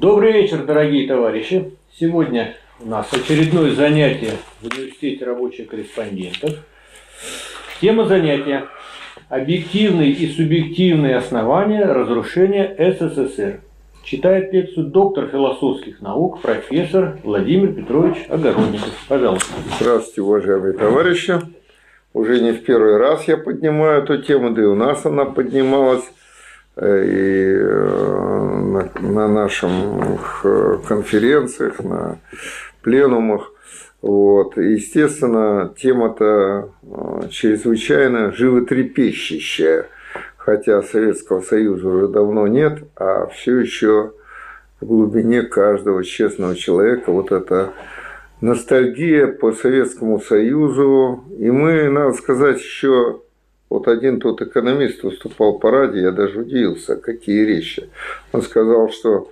[0.00, 1.72] Добрый вечер, дорогие товарищи.
[1.92, 4.32] Сегодня у нас очередное занятие
[4.62, 6.54] в университете рабочих корреспондентов.
[7.82, 8.64] Тема занятия–
[9.28, 13.60] объективные и субъективные основания разрушения СССР.
[14.02, 18.94] Читает лекцию доктор философских наук, профессор Владимир Петрович Огородников.
[19.06, 19.52] Пожалуйста.
[19.78, 21.40] Здравствуйте, уважаемые товарищи.
[22.14, 26.10] Уже не в первый раз я поднимаю эту тему, да и у нас она поднималась
[26.76, 29.70] э, и э, на наших
[30.86, 32.18] конференциях, на
[32.82, 33.52] пленумах.
[34.02, 34.56] Вот.
[34.56, 39.86] Естественно, тема-то э, чрезвычайно животрепещущая,
[40.36, 44.12] хотя Советского Союза уже давно нет, а все еще
[44.80, 47.74] в глубине каждого честного человека вот это
[48.40, 51.24] ностальгия по Советскому Союзу.
[51.38, 53.20] И мы, надо сказать, еще
[53.70, 57.88] вот один тот экономист выступал по радио, я даже удивился, какие речи.
[58.32, 59.30] Он сказал, что,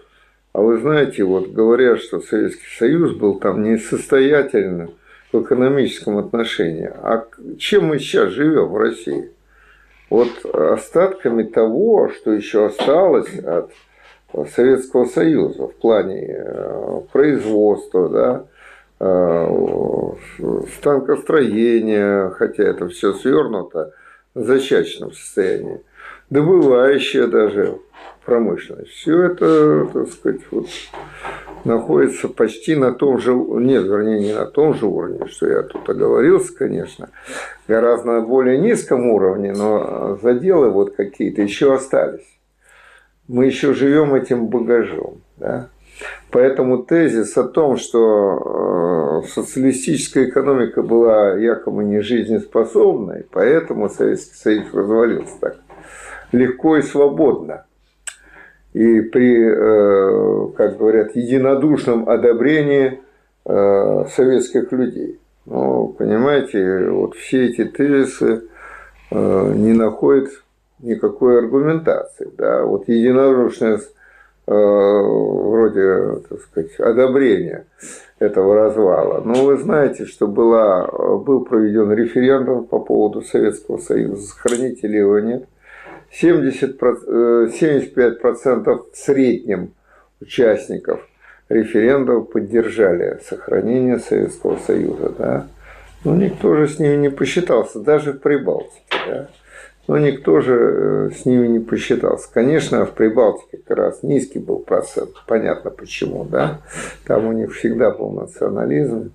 [0.52, 4.92] а вы знаете, вот говорят, что Советский Союз был там несостоятельным
[5.32, 6.90] в экономическом отношении.
[7.02, 7.26] А
[7.58, 9.30] чем мы сейчас живем в России?
[10.08, 13.72] Вот остатками того, что еще осталось от
[14.54, 18.46] Советского Союза в плане э, производства, да,
[19.00, 19.46] Э,
[20.76, 23.92] станкостроение, хотя это все свернуто
[24.34, 25.80] в зачаточном состоянии,
[26.30, 27.78] добывающая даже
[28.24, 28.90] промышленность.
[28.90, 30.66] Все это, так сказать, вот,
[31.64, 35.88] находится почти на том же, нет, вернее, не на том же уровне, что я тут
[35.88, 37.08] оговорился, конечно,
[37.66, 42.26] гораздо более низком уровне, но заделы вот какие-то еще остались.
[43.28, 45.20] Мы еще живем этим багажом.
[45.36, 45.68] Да?
[46.30, 54.72] Поэтому тезис о том, что э, социалистическая экономика была якобы не жизнеспособной, поэтому Советский Союз
[54.72, 55.56] развалился так
[56.32, 57.64] легко и свободно.
[58.74, 63.00] И при, э, как говорят, единодушном одобрении
[63.46, 65.18] э, советских людей.
[65.46, 68.42] Ну, понимаете, вот все эти тезисы
[69.10, 70.28] не находят
[70.80, 72.30] никакой аргументации.
[72.36, 72.64] Да?
[72.64, 73.80] Вот единодушное
[74.48, 77.66] вроде, так сказать, одобрения
[78.18, 79.22] этого развала.
[79.24, 80.86] Но вы знаете, что была,
[81.18, 85.44] был проведен референдум по поводу Советского Союза, сохранить или его нет.
[86.10, 89.72] 70, 75% в среднем
[90.20, 91.06] участников
[91.50, 95.12] референдума поддержали сохранение Советского Союза.
[95.18, 95.46] Да?
[96.04, 98.80] Но никто же с ними не посчитался, даже в Прибалтике.
[99.06, 99.28] Да?
[99.88, 102.28] Но никто же э, с ними не посчитался.
[102.32, 106.60] Конечно, в Прибалтике как раз низкий был процент, понятно почему, да,
[107.06, 109.12] там у них всегда был национализм.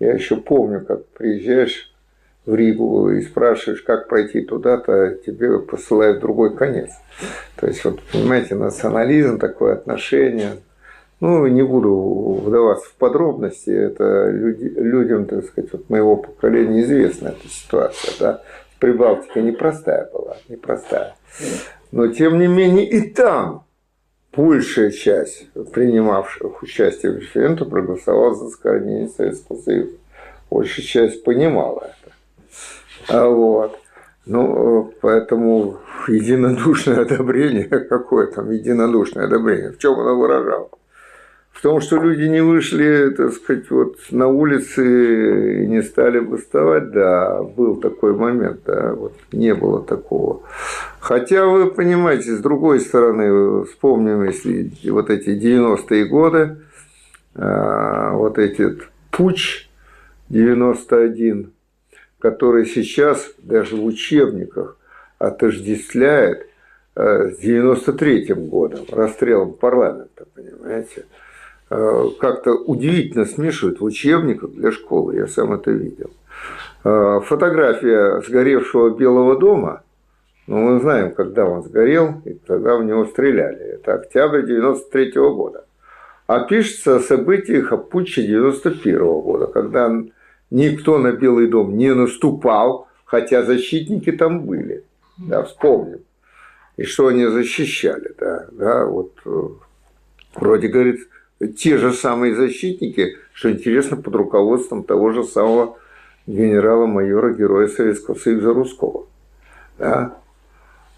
[0.00, 1.94] Я еще помню, как приезжаешь
[2.46, 6.90] в Ригу и спрашиваешь, как пройти туда-то, тебе посылают другой конец.
[7.56, 10.56] То есть, вот, понимаете, национализм, такое отношение.
[11.20, 17.28] Ну, не буду вдаваться в подробности, это люди, людям, так сказать, вот моего поколения известна
[17.28, 18.42] эта ситуация, да.
[18.80, 21.16] Прибалтика непростая была, непростая.
[21.90, 23.64] Но тем не менее и там
[24.32, 29.96] большая часть принимавших участие в референдуме проголосовала за сохранение Советского Союза.
[30.50, 32.12] Большая часть понимала это.
[33.08, 33.78] А вот.
[34.26, 40.70] Ну, поэтому единодушное одобрение, какое там единодушное одобрение, в чем оно выражалось?
[41.58, 46.92] В том, что люди не вышли, так сказать, вот на улицы и не стали бастовать,
[46.92, 50.42] да, был такой момент, да, вот не было такого.
[51.00, 56.58] Хотя вы понимаете, с другой стороны, вспомним, если вот эти 90-е годы,
[57.34, 59.68] а, вот этот путь
[60.28, 61.50] 91,
[62.20, 64.76] который сейчас даже в учебниках
[65.18, 66.46] отождествляет
[66.94, 71.04] а, с 93-м годом, расстрелом парламента, понимаете?
[71.70, 76.10] Э, как-то удивительно смешивают в учебниках для школы, я сам это видел.
[76.84, 79.82] Э, фотография сгоревшего Белого дома,
[80.46, 83.58] ну, мы знаем, когда он сгорел, и когда в него стреляли.
[83.58, 85.66] Это октябрь 93 -го года.
[86.26, 89.94] А пишется о событиях о путче 91 -го года, когда
[90.50, 94.84] никто на Белый дом не наступал, хотя защитники там были.
[95.18, 96.00] Да, вспомним.
[96.78, 99.48] И что они защищали, да, да, вот э,
[100.36, 101.00] вроде, говорит,
[101.56, 105.76] те же самые защитники, что интересно, под руководством того же самого
[106.26, 109.06] генерала-майора, героя Советского Союза Русского.
[109.78, 110.18] Да?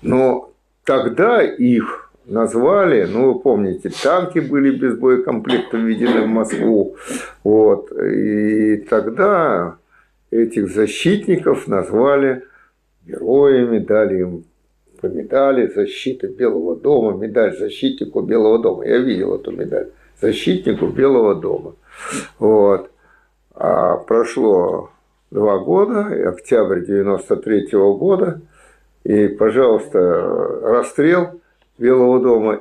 [0.03, 0.53] Но
[0.85, 6.97] тогда их назвали, ну, вы помните, танки были без боекомплекта введены в Москву,
[7.43, 9.77] вот, и тогда
[10.31, 12.45] этих защитников назвали
[13.07, 14.45] героями, дали им
[15.01, 18.87] по медали защиты Белого дома, медаль защитнику Белого дома.
[18.87, 19.91] Я видел эту медаль.
[20.21, 21.75] Защитнику Белого дома.
[22.39, 22.91] Вот.
[23.55, 24.91] А прошло
[25.31, 28.41] два года, октябрь 93 -го года,
[29.05, 29.99] и, пожалуйста,
[30.63, 31.41] расстрел
[31.79, 32.61] Белого дома,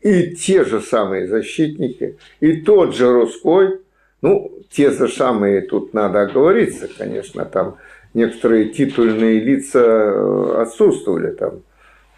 [0.00, 3.80] и те же самые защитники, и тот же Русской,
[4.22, 7.76] ну, те же самые, тут надо оговориться, конечно, там
[8.14, 11.62] некоторые титульные лица отсутствовали, там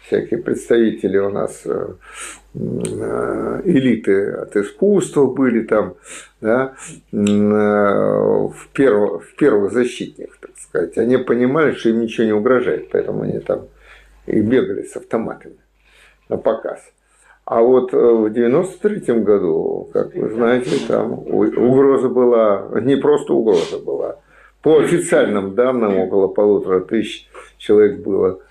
[0.05, 1.93] всякие представители у нас э,
[2.55, 5.95] э, элиты от искусства были там,
[6.41, 6.75] да,
[7.11, 10.97] в, перв, в первых защитниках, так сказать.
[10.97, 13.67] Они понимали, что им ничего не угрожает, поэтому они там
[14.25, 15.57] и бегали с автоматами
[16.29, 16.79] на показ.
[17.45, 24.17] А вот в 93 году, как вы знаете, там угроза была, не просто угроза была,
[24.61, 28.41] по официальным данным, около полутора тысяч человек было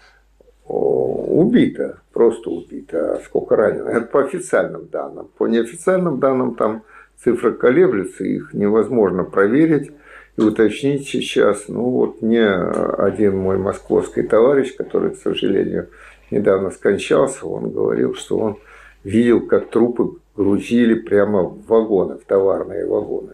[0.68, 3.88] убито, просто убито, а сколько ранено.
[3.88, 5.28] Это по официальным данным.
[5.38, 6.82] По неофициальным данным там
[7.22, 9.90] цифры колеблются, их невозможно проверить
[10.36, 11.68] и уточнить сейчас.
[11.68, 15.88] Ну вот мне один мой московский товарищ, который, к сожалению,
[16.30, 18.58] недавно скончался, он говорил, что он
[19.04, 23.32] видел, как трупы грузили прямо в вагоны, в товарные вагоны.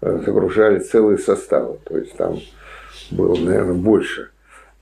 [0.00, 1.78] Загружали целые составы.
[1.84, 2.38] То есть там
[3.10, 4.30] было, наверное, больше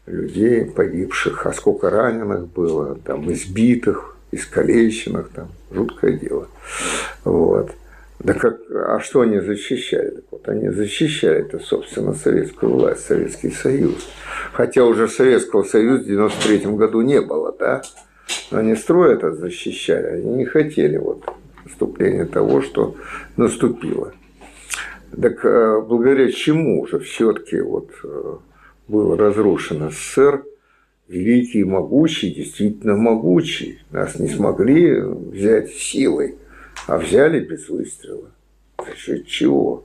[0.08, 6.48] людей погибших, а сколько раненых было, там избитых, искалеченных, там жуткое дело.
[7.24, 7.70] Вот.
[8.18, 10.24] Да как, а что они защищали?
[10.30, 14.08] Вот, они защищали это, собственно, советскую власть, Советский Союз.
[14.52, 17.82] Хотя уже Советского Союза в 93 году не было, да?
[18.50, 21.24] Но они строй это защищали, они не хотели вот
[21.64, 22.96] наступления того, что
[23.36, 24.12] наступило.
[25.20, 28.36] Так э, благодаря чему же все-таки вот э,
[28.88, 30.44] был разрушен СССР,
[31.08, 33.78] великий и могучий, действительно могучий.
[33.90, 36.36] Нас не смогли взять силой,
[36.86, 38.30] а взяли без выстрела.
[38.78, 39.84] За счет чего?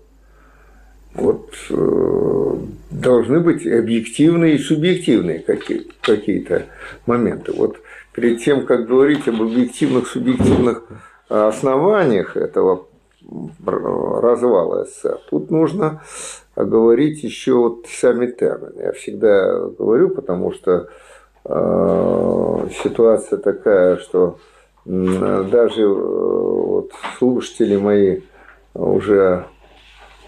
[1.13, 2.55] Вот э,
[2.89, 6.65] должны быть объективные и субъективные какие- какие-то
[7.05, 7.51] моменты.
[7.51, 7.77] Вот
[8.13, 10.83] перед тем, как говорить об объективных, субъективных
[11.29, 12.87] основаниях этого
[13.61, 15.19] развала СССР.
[15.29, 16.01] Тут нужно
[16.55, 18.81] говорить еще вот сами термины.
[18.81, 20.87] Я всегда говорю, потому что
[21.45, 24.37] э, ситуация такая, что
[24.85, 28.21] даже э, вот слушатели мои
[28.73, 29.45] уже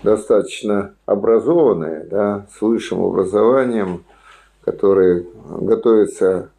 [0.03, 4.03] достаточно образованные, да, с высшим образованием,
[4.63, 5.25] которые
[5.59, 6.49] готовятся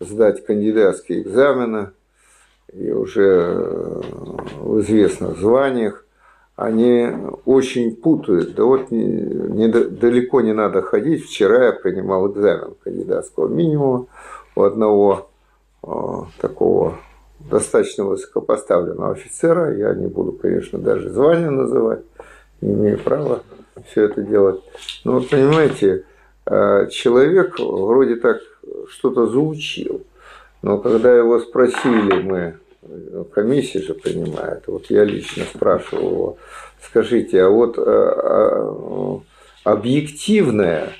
[0.00, 1.90] сдать кандидатские экзамены–
[2.74, 4.02] и уже
[4.58, 6.04] в известных званиях,
[6.56, 7.08] они
[7.44, 8.54] очень путают.
[8.54, 11.24] Да вот не, не, далеко не надо ходить.
[11.24, 14.06] Вчера я принимал экзамен кандидатского минимума
[14.54, 15.30] у одного
[15.82, 15.88] э,
[16.40, 16.98] такого
[17.40, 19.76] достаточно высокопоставленного офицера.
[19.76, 22.02] Я не буду, конечно, даже звание называть,
[22.60, 23.42] не имею права
[23.88, 24.60] все это делать.
[25.04, 26.04] Но вот понимаете,
[26.46, 28.38] э, человек вроде так
[28.88, 30.02] что-то заучил.
[30.62, 32.58] Но когда его спросили мы,
[33.32, 34.64] комиссия же принимает.
[34.66, 36.38] Вот я лично спрашивал его,
[36.82, 39.20] скажите, а вот а,
[39.64, 40.90] объективное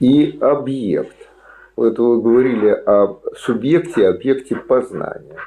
[0.00, 1.16] и объект.
[1.76, 5.38] Вот вы говорили о субъекте и объекте познания.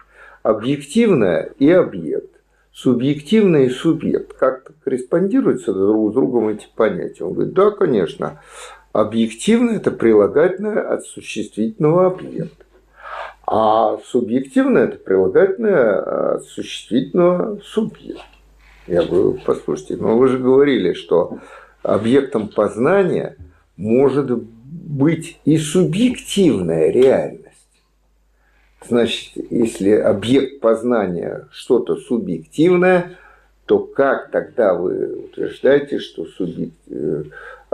[0.43, 2.29] Объективное и объект.
[2.71, 4.33] Субъективное и субъект.
[4.33, 7.23] Как корреспондируются друг с другом эти понятия?
[7.23, 8.41] Он говорит, да, конечно.
[8.91, 12.64] Объективное– это прилагательное от существительного объекта.
[13.47, 18.23] А субъективное– это прилагательное э, существительного субъекта.
[18.87, 21.39] Я говорю, послушайте, но вы же говорили, что
[21.83, 23.37] объектом познания
[23.77, 27.45] может быть и субъективная реальность.
[28.87, 33.17] Значит, если объект познания что-то субъективное,
[33.65, 37.23] то как тогда вы утверждаете, что субъект, Э,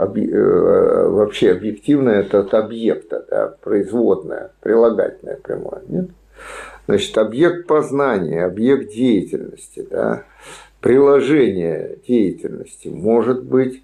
[0.06, 5.82] вообще объективное это от объекта, да, производное, прилагательное прямое.
[5.88, 6.10] Нет?
[6.86, 10.24] Значит, объект познания, объект деятельности, да,
[10.80, 13.82] приложение деятельности может быть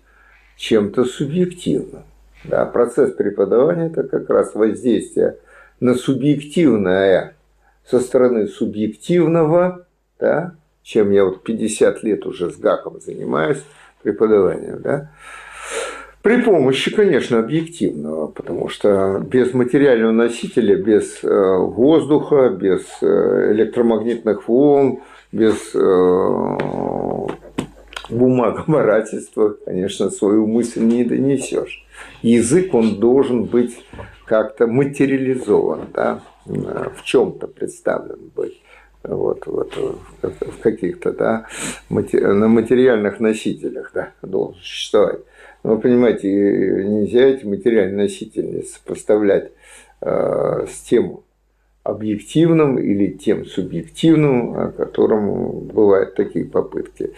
[0.57, 2.03] чем-то субъективным.
[2.45, 5.37] Да, процесс преподавания– это как раз воздействие
[5.81, 7.35] на субъективное
[7.85, 9.87] со стороны субъективного,
[10.19, 13.63] да, чем я вот 50 лет уже с ГАКом занимаюсь
[14.03, 15.11] преподаванием, да,
[16.29, 24.47] при помощи, конечно, объективного, потому что без материального носителя, без э, воздуха, без э, электромагнитных
[24.47, 24.99] волн,
[25.33, 27.29] без э,
[28.11, 31.87] бумагоморательства, конечно, свою мысль не донесешь.
[32.21, 33.83] Язык, он должен быть
[34.27, 38.61] как-то материализован, да, в чем-то представлен быть
[39.03, 39.73] вот, вот,
[40.21, 41.47] в каких-то, да,
[41.89, 45.21] на материальных носителях, да, должен существовать.
[45.63, 49.51] Вы понимаете, нельзя эти материальные носители сопоставлять
[50.01, 51.21] э, с тем
[51.83, 57.13] объективным или тем субъективным, о котором бывают такие попытки.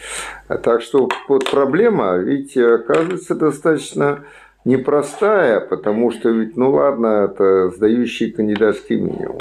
[0.49, 4.25] А так что вот проблема, ведь оказывается достаточно
[4.64, 9.38] непростая, потому что ведь, ну ладно, это сдающий кандидатский минимум.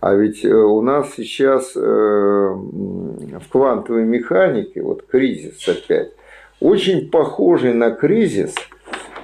[0.00, 6.12] А ведь э, у нас сейчас э, в квантовой механике, вот кризис опять,
[6.60, 8.54] очень похожий на кризис,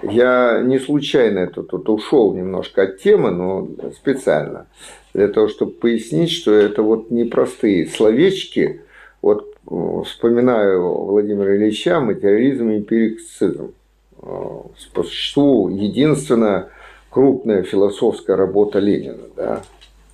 [0.03, 4.67] я не случайно это тут ушел немножко от темы, но специально,
[5.13, 8.83] для того, чтобы пояснить, что это вот непростые словечки,
[9.21, 13.75] вот э, вспоминаю Владимира Ильича, материализм и эмпирицизм.
[14.21, 16.69] По существу единственная
[17.11, 19.63] крупная философская работа Ленина, да,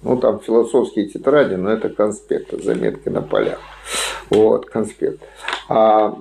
[0.07, 3.59] ну, там философские тетради, но это конспекты, заметки на полях.
[4.31, 5.21] Вот, конспект.
[5.69, 6.17] А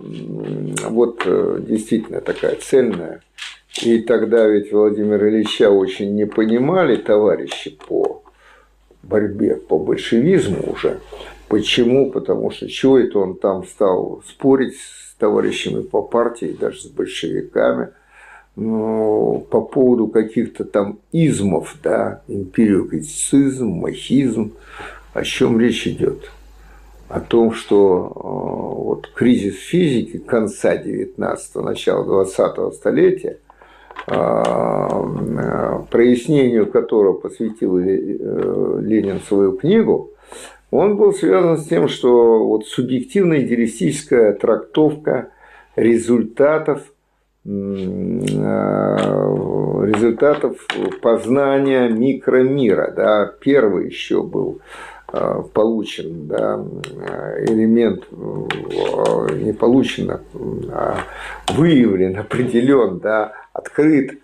[0.90, 3.22] вот э, действительно такая цельная.
[3.84, 8.24] И тогда ведь Владимир Ильича очень не понимали товарищи по
[9.04, 11.00] борьбе по большевизму уже.
[11.48, 12.10] Почему?
[12.10, 17.90] Потому что чего это он там стал спорить с товарищами по партии, даже с большевиками–
[18.56, 24.54] ну, по поводу каких-то там измов, да, империокритицизм, махизм,
[25.14, 26.32] о чем речь идет?
[27.10, 28.20] О том, что э,
[28.84, 33.38] вот кризис физики конца 19-го, начала 20-го столетия,
[34.08, 34.14] э,
[35.92, 40.12] прояснению которого посвятил э, Ленин свою книгу,
[40.72, 45.30] он был связан с тем, что вот субъективная идеалистическая трактовка
[45.76, 46.95] результатов– Э,
[49.86, 50.58] результатов
[51.02, 52.92] познания микромира.
[52.96, 53.32] Да.
[53.40, 54.62] Первый еще был
[55.14, 56.60] э, получен да,
[57.46, 58.16] элемент, э,
[59.44, 60.20] не получен,
[60.72, 60.98] а
[61.56, 64.18] выявлен, определен, да, открыт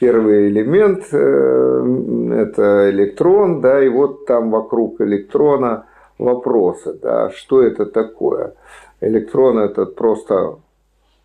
[0.00, 5.86] первый элемент– это электрон, да, и вот там вокруг электрона
[6.18, 8.54] вопросы, да, что это такое.
[9.00, 10.56] Электрон– это просто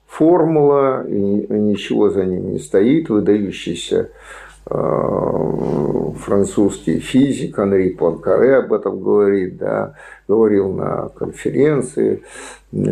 [0.09, 4.09] формула, и ничего за ним не стоит, выдающийся
[4.65, 9.93] э, французский физик Анри Пуанкаре об этом говорит, да,
[10.27, 12.23] говорил на конференции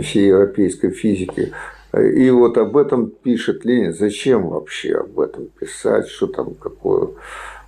[0.02, 1.52] всей европейской физики.
[1.98, 3.94] И вот об этом пишет Ленин.
[3.94, 7.10] Зачем вообще об этом писать, что там какое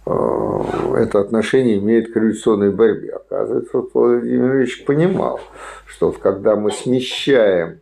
[0.06, 0.60] э,
[0.98, 3.14] это отношение имеет к революционной борьбе.
[3.14, 5.40] Оказывается, вот Владимир Ильич понимал,
[5.88, 7.80] что когда мы смещаем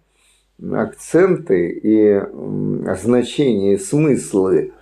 [0.73, 2.21] акценты и
[2.95, 4.73] значения, смыслы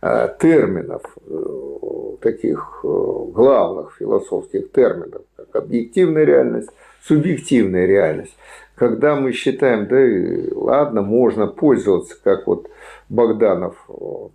[0.00, 6.70] э, терминов, э, таких э, главных философских терминов, как объективная реальность,
[7.02, 8.36] субъективная реальность.
[8.76, 12.68] Когда мы считаем, да и ладно, можно пользоваться, как вот
[13.08, 13.76] Богданов,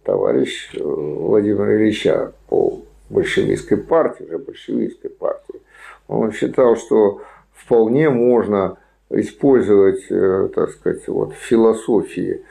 [0.03, 2.79] товарищ Владимира Ильича по
[3.09, 5.61] большевистской партии, уже большевистской партии,
[6.07, 7.21] он считал, что
[7.53, 8.77] вполне можно
[9.11, 12.41] использовать, э, так сказать, вот, философии,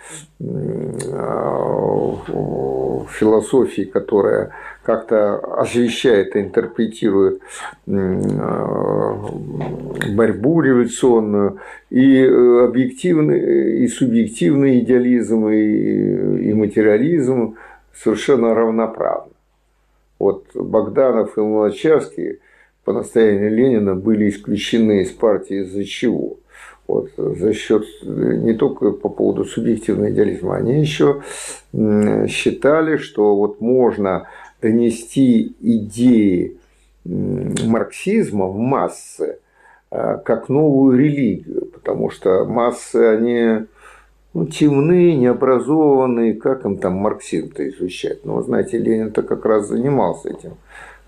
[0.40, 0.92] э,
[3.10, 4.50] философии, которая
[4.82, 7.40] как-то освещает и интерпретирует
[7.86, 9.14] э,
[10.14, 11.58] борьбу революционную,
[11.90, 17.56] и объективный, и субъективный идеализм, и, и материализм
[17.94, 19.32] совершенно равноправны.
[20.18, 22.40] Вот Богданов и Луначарский
[22.84, 26.38] по настоянию Ленина были исключены из партии из-за чего?
[26.88, 31.22] Вот, за счет не только по поводу субъективного идеализма, они еще
[31.72, 34.26] считали, что вот можно
[34.62, 36.56] донести идеи
[37.04, 39.38] марксизма в массы
[39.90, 43.66] а, как новую религию, потому что массы, они
[44.34, 48.24] ну, темные, необразованные, как им там марксизм-то изучать?
[48.24, 50.56] Ну, знаете, Ленин-то как раз занимался этим.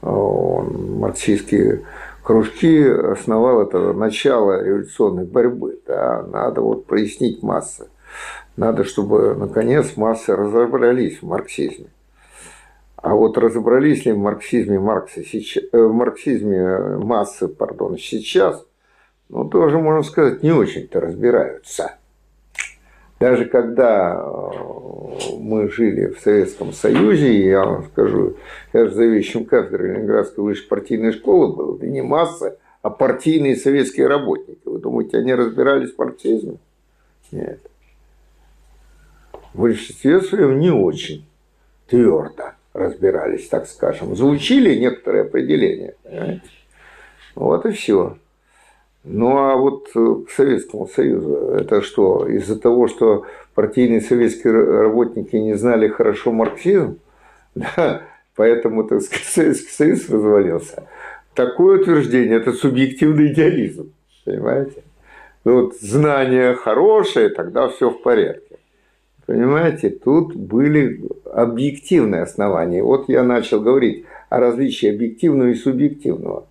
[0.03, 1.83] Он марксистские
[2.31, 5.81] кружки основал это начало революционной борьбы.
[5.85, 7.89] Да, надо вот прояснить массы.
[8.57, 11.89] Надо, чтобы наконец массы разобрались в марксизме.
[12.95, 18.65] А вот разобрались ли в марксизме Маркса сейчас, э, в марксизме массы, пардон, сейчас,
[19.29, 21.97] ну, тоже, можно сказать, не очень-то разбираются.
[23.19, 24.51] Даже когда э,
[25.39, 28.37] мы жили в Советском Союзе, я вам скажу,
[28.73, 34.07] я же заведующим кафедрой Ленинградской высшей партийной школы был, да не масса, а партийные советские
[34.07, 34.61] работники.
[34.65, 36.57] Вы думаете, они разбирались в марксизме?
[37.31, 37.61] Нет.
[39.53, 41.27] В большинстве своем не очень
[41.89, 42.53] твердо.
[42.73, 44.15] разбирались, так скажем.
[44.15, 45.95] Звучили некоторые определения.
[46.03, 46.43] Понимаете?
[47.35, 48.17] Вот и все.
[49.03, 53.25] Ну а вот э, к Советскому Союзу, это что, из-за того, что
[53.61, 56.99] партийные советские работники не знали хорошо марксизм,
[57.55, 60.89] да, поэтому, так сказать, Советский Союз развалился.
[61.35, 63.93] Такое утверждение– это субъективный идеализм,
[64.25, 64.83] понимаете?
[65.45, 68.57] Ну, вот знание хорошее, тогда все в порядке.
[69.27, 72.83] Понимаете, тут были объективные основания.
[72.83, 76.47] Вот я начал говорить о различии объективного и субъективного.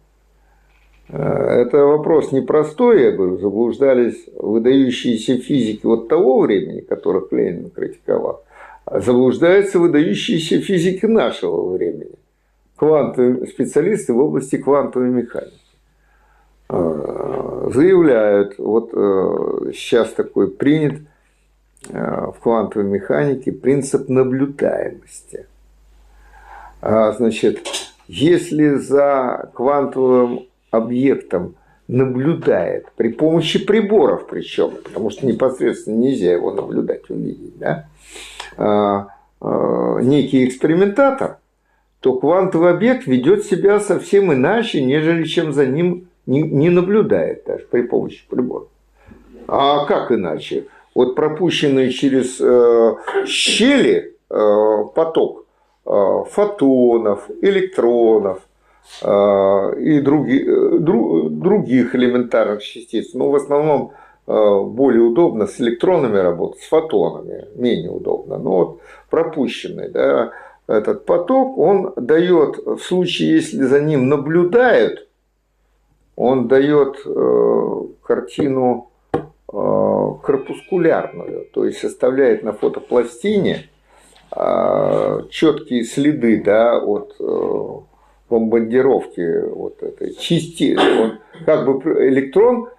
[1.10, 8.44] Э, это вопрос непростой, я говорю, заблуждались выдающиеся физики вот того времени, которых Ленин критиковал,
[8.86, 12.16] а заблуждаются выдающиеся физики нашего времени,
[12.76, 15.56] квантовые специалисты в области квантовой механики.
[16.70, 21.02] Э, заявляют, вот э, сейчас такой принят
[21.88, 25.46] в квантовой механике принцип наблюдаемости.
[26.82, 27.66] А, значит,
[28.10, 31.56] если за квантовым объектом
[31.88, 37.88] наблюдает при помощи приборов причем, потому что непосредственно нельзя его наблюдать, увидеть, да,
[38.58, 39.08] а,
[39.42, 41.38] а, некий экспериментатор,
[42.00, 47.82] то квантовый объект ведет себя совсем иначе, нежели чем за ним не наблюдает даже при
[47.82, 48.68] помощи приборов.
[49.48, 50.68] А как иначе?
[50.94, 52.96] Вот пропущенный через э,
[53.26, 55.46] щели э, поток
[55.86, 58.42] э, фотонов, электронов,
[59.02, 63.14] и други, э, других элементарных частиц.
[63.14, 63.94] Но в основном
[64.30, 68.38] а, более удобно с электронами работать, с фотонами менее удобно.
[68.38, 70.32] Но вот пропущенный да,
[70.68, 75.08] этот поток, он дает, в случае, если за ним наблюдают,
[76.16, 79.18] он дает э, картину э,
[79.52, 83.68] корпускулярную, то есть составляет на фотопластине
[84.36, 87.16] э, четкие следы да, от
[88.30, 92.70] бомбардировки вот этой части, он как бы электрон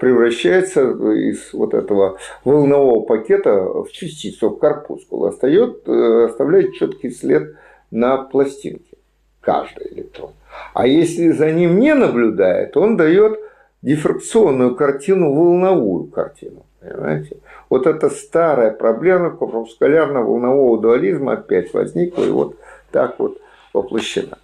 [0.00, 7.56] превращается из вот этого волнового пакета в частицу, в корпускул, остает, оставляет четкий след
[7.90, 8.96] на пластинке,
[9.40, 10.30] каждый электрон.
[10.74, 13.38] А если за ним не наблюдает, он дает
[13.82, 16.64] дифракционную картину, волновую картину.
[16.80, 17.36] Понимаете?
[17.68, 22.56] Вот эта старая проблема корпускулярно-волнового дуализма опять возникла и вот
[22.90, 23.38] так вот
[23.72, 24.38] воплощена.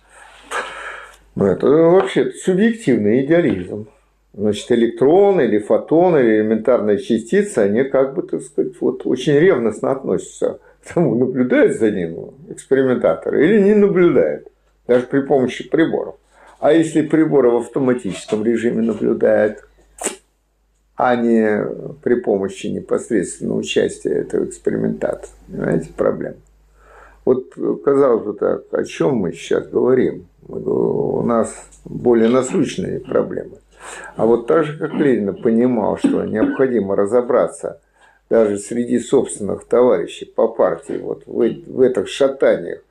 [1.36, 3.88] Это вообще субъективный идеализм.
[4.34, 9.92] Значит, электрон или фотон или элементарная частица, они как бы, так сказать, вот очень ревностно
[9.92, 14.48] относятся к тому, наблюдает за ним экспериментатор или не наблюдает,
[14.88, 16.16] даже при помощи приборов.
[16.58, 19.58] А если приборы в автоматическом режиме наблюдают,
[20.96, 21.64] а не
[22.02, 26.36] при помощи непосредственного участия этого экспериментатора, понимаете, проблема.
[27.24, 30.26] Вот, казалось бы так, о чем мы сейчас говорим?
[30.48, 31.54] У нас
[31.84, 33.58] более насущные проблемы.
[34.16, 37.80] А вот так же, как Ленин понимал, что необходимо разобраться
[38.30, 42.82] даже среди собственных товарищей по партии вот в, в этих шатаниях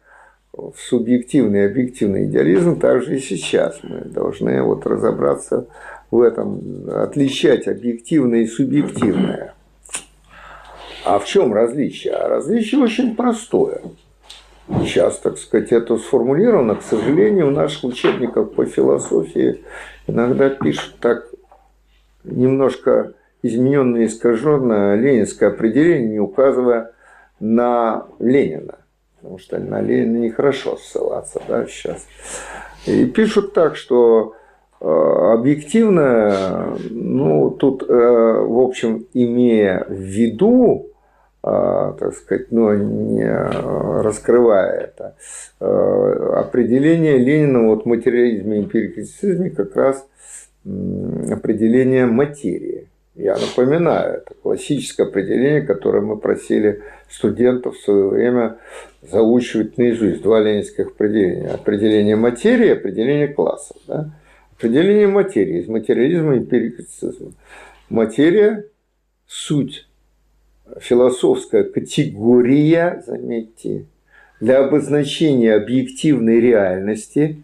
[0.54, 5.66] в субъективный и объективный идеализм, также и сейчас мы должны вот разобраться
[6.12, 9.56] в этом, отличать объективное и субъективное.
[11.06, 12.14] А в чем различие?
[12.14, 13.82] А различие очень простое.
[14.68, 16.76] Сейчас, так сказать, это сформулировано.
[16.76, 19.64] К сожалению, в наших учебниках по философии
[20.08, 21.26] иногда пишут так
[22.24, 26.92] немножко измененное искаженное ленинское определение, не указывая
[27.42, 28.80] на Ленина.
[29.18, 32.08] Потому что на Ленина нехорошо ссылаться да, сейчас.
[32.86, 34.36] И пишут так, что
[34.80, 40.93] э, объективно, ну, тут, э, в общем, имея в виду
[41.44, 43.28] так сказать, но не
[44.02, 45.16] раскрывая это.
[45.60, 50.08] А, определение Ленина вот в материализме и эмпирикритицизме как раз
[51.30, 52.88] определение материи.
[53.16, 58.58] Я напоминаю, это классическое определение, которое мы просили студентов в свое время
[59.02, 60.22] заучивать наизусть.
[60.24, 61.50] Два ленинских определения.
[61.50, 63.76] Определение материи определение классов.
[63.86, 64.10] Да?
[64.58, 67.34] Определение материи из материализма и эмпирикритицизма.
[67.90, 68.66] Материя–
[69.28, 69.88] суть
[70.80, 73.86] философская категория, заметьте,
[74.40, 77.44] для обозначения объективной реальности,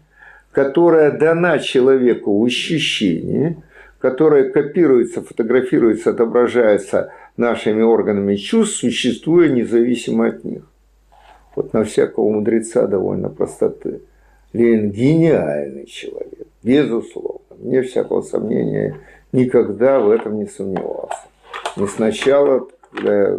[0.52, 3.56] которая дана человеку в ощущении,
[3.98, 10.62] которая копируется, фотографируется, отображается нашими органами чувств, существуя независимо от них.
[11.54, 14.00] Вот на всякого мудреца довольно простоты.
[14.52, 17.40] Ленин гениальный человек, безусловно.
[17.58, 18.96] Мне всякого сомнения
[19.32, 21.26] никогда в этом не сомневался.
[21.76, 23.38] Не сначала когда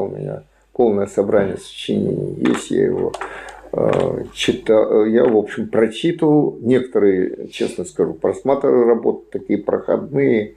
[0.00, 3.12] у меня полное собрание сочинений есть, я его
[3.72, 10.56] э, читал, я, в общем, прочитывал, некоторые, честно скажу, просматривал работы, такие проходные,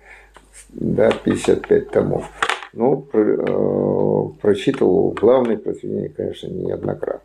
[0.70, 2.26] да, 55 томов.
[2.74, 7.22] Но э, прочитывал главные произведения, конечно, неоднократно.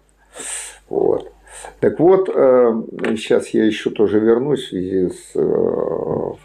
[0.88, 1.34] Вот.
[1.81, 5.33] Так вот, сейчас я еще тоже вернусь в связи с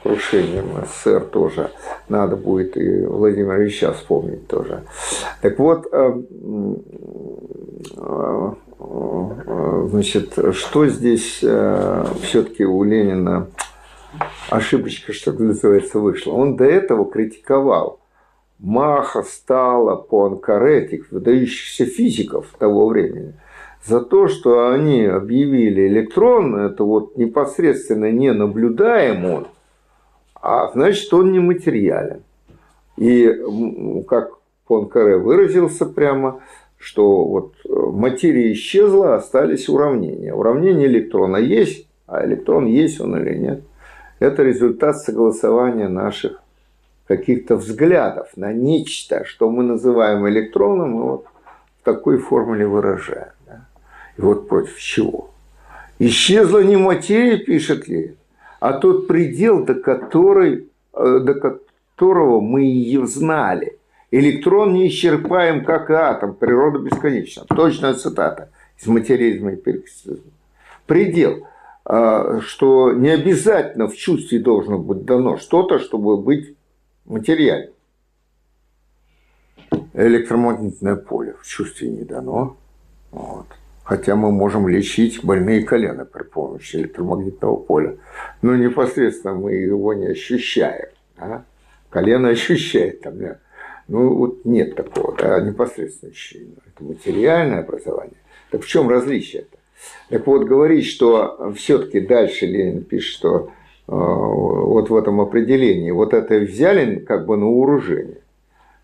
[0.03, 1.71] крушением СССР тоже.
[2.07, 4.83] Надо будет и Владимира Ильича вспомнить тоже.
[5.41, 5.87] Так вот,
[9.89, 13.47] значит, что здесь все-таки у Ленина
[14.49, 16.33] ошибочка, что называется, вышла?
[16.33, 17.99] Он до этого критиковал
[18.57, 23.33] Маха, Стала, Пуанкаре, этих выдающихся физиков того времени–
[23.85, 29.47] за то, что они объявили электрон, это вот непосредственно не наблюдаем он,
[30.35, 32.23] а значит он не материален.
[32.97, 33.33] И
[34.07, 34.33] как
[34.67, 36.41] Понкаре выразился прямо,
[36.77, 40.33] что вот материя исчезла, остались уравнения.
[40.33, 43.61] Уравнение электрона есть, а электрон есть он или нет.
[44.19, 46.41] Это результат согласования наших
[47.07, 51.25] каких-то взглядов на нечто, что мы называем электроном, и вот
[51.81, 53.31] в такой формуле выражаем.
[54.19, 55.29] И вот против чего?
[55.97, 58.17] Исчезла не материя, пишет Ленин,
[58.59, 63.79] а тот предел, до, которой, э, до которого мы ее знали.
[64.11, 67.45] Электрон не исчерпаем, как и атом, природа бесконечна.
[67.45, 70.31] Точная цитата из материализма и перекрестизма.
[70.85, 71.47] Предел,
[71.85, 76.57] э, что не обязательно в чувстве должно быть дано что-то, чтобы быть
[77.05, 77.73] материальным.
[79.93, 82.57] Электромагнитное поле в чувстве не дано.
[83.11, 83.45] Вот
[83.89, 87.97] хотя мы можем лечить больные колена при помощи электромагнитного поля.
[88.43, 90.89] Но непосредственно мы его не ощущаем.
[91.17, 91.43] Да?
[91.89, 93.17] Колено ощущает там.
[93.17, 93.39] Да?
[93.87, 96.53] Ну, вот нет такого, да, непосредственного ощущения.
[96.67, 98.17] Это материальное образование.
[98.51, 99.57] Так в чем различие-то?
[100.09, 103.49] Так вот, говорить, что все-таки дальше Ленин пишет, что
[103.87, 108.21] э, вот в этом определении вот это взяли как бы на вооружение.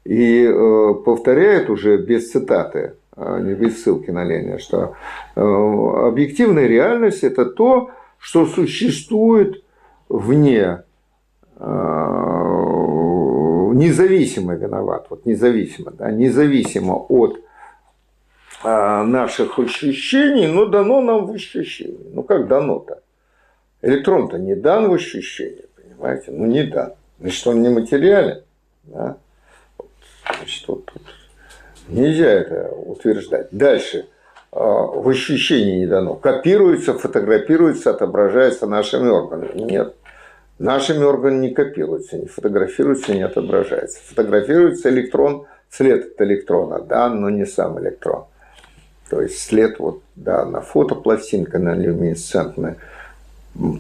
[0.03, 4.95] И э, повторяет уже без цитаты не без ссылки на Ленина, что
[5.35, 9.63] э, объективная реальность– это то, что существует
[10.09, 10.83] вне
[11.57, 11.65] э,
[13.73, 17.39] независимо виноват, вот независимо, да, независимо от
[18.63, 22.11] э, наших ощущений, но дано нам в ощущении.
[22.13, 23.01] Ну как дано-то?
[23.81, 26.31] Электрон-то не дан в ощущении, понимаете?
[26.31, 26.93] Ну не дан.
[27.19, 28.41] Значит, он не материален.
[28.83, 29.17] Да?
[30.37, 31.01] Значит, вот тут
[31.87, 33.47] Нельзя это утверждать.
[33.51, 34.07] Дальше.
[34.51, 36.15] А, в ощущении не дано.
[36.15, 39.61] Копируется, фотографируется, отображается нашими органами.
[39.61, 39.95] Нет.
[40.57, 43.99] Нашими органами не копируется, не фотографируется, не отображается.
[44.05, 48.25] Фотографируется электрон, след от электрона, да, но не сам электрон.
[49.09, 52.75] То есть след вот, да, на фотопластинка, на люминесцентной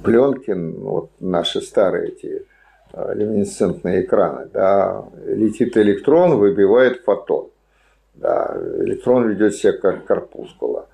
[0.03, 2.43] пленке, вот наши старые эти
[2.91, 7.47] а, люминесцентные экраны, да, летит электрон, выбивает фотон.
[8.15, 10.87] Да, электрон ведет себя как корпускула.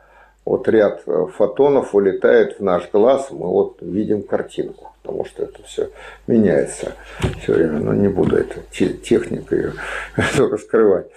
[0.44, 5.62] Вот ряд э, фотонов улетает в наш глаз, мы вот видим картинку, потому что это
[5.64, 5.90] все
[6.26, 6.94] меняется
[7.42, 9.74] все время, но не буду это технику ее
[10.38, 11.08] раскрывать.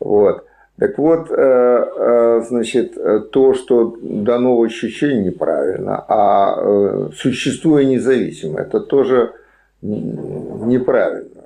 [0.00, 0.44] Вот.
[0.78, 8.80] Так вот, э, э, значит, то, что дано в ощущении неправильно, а существуя независимо, это
[8.80, 9.32] тоже
[9.80, 11.42] неправильно.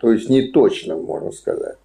[0.00, 1.76] То есть не точно, можно сказать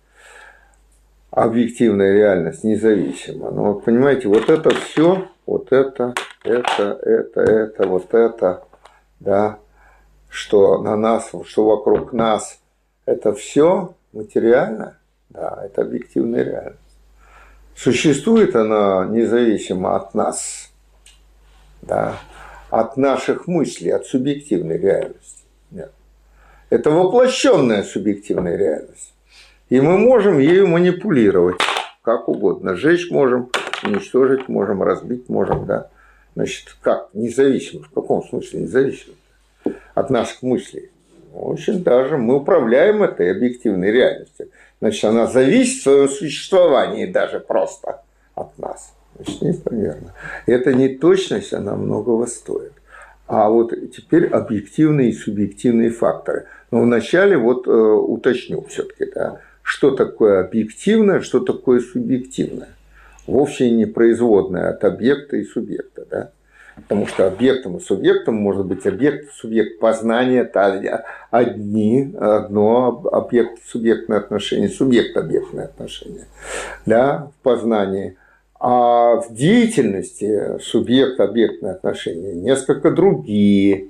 [1.34, 3.50] объективная реальность независима.
[3.50, 8.64] Но вот понимаете, вот это все, вот это, это, это, это, вот это,
[9.20, 9.58] да,
[10.30, 12.60] что на нас, что вокруг нас,
[13.06, 14.98] это все материально,
[15.30, 16.80] да, это объективная реальность.
[17.76, 20.72] Существует она независимо от нас,
[21.82, 22.20] да,
[22.70, 25.44] от наших мыслей, от субъективной реальности.
[25.72, 25.92] Нет.
[26.70, 29.13] Это воплощенная субъективная реальность.
[29.74, 31.56] И мы можем ею манипулировать
[32.04, 32.76] как угодно.
[32.76, 33.50] Сжечь можем,
[33.84, 35.88] уничтожить можем, разбить можем, да.
[36.36, 37.10] Значит, как?
[37.14, 37.82] Независимо.
[37.82, 39.16] В каком смысле независимо?
[39.96, 40.92] От наших мыслей.
[41.34, 44.50] Очень даже мы управляем этой объективной реальностью.
[44.80, 48.04] Значит, она зависит в своем существовании даже просто
[48.36, 48.94] от нас.
[49.16, 50.14] Значит, непомерно.
[50.46, 52.74] Это не точность, она многого стоит.
[53.26, 56.46] А вот теперь объективные и субъективные факторы.
[56.70, 62.70] Но вначале вот э, уточню все-таки, да, что такое объективное, что такое субъективное.
[63.26, 66.06] Вовсе не производное от объекта и субъекта.
[66.12, 66.30] Да?
[66.76, 74.70] Потому что объектом и субъектом может быть объект субъект познания, это одни, одно объект-субъектное отношение,
[74.70, 76.26] субъект-объектное отношение
[76.86, 78.18] да, в познании.
[78.60, 83.90] А в деятельности субъект-объектные отношения несколько другие,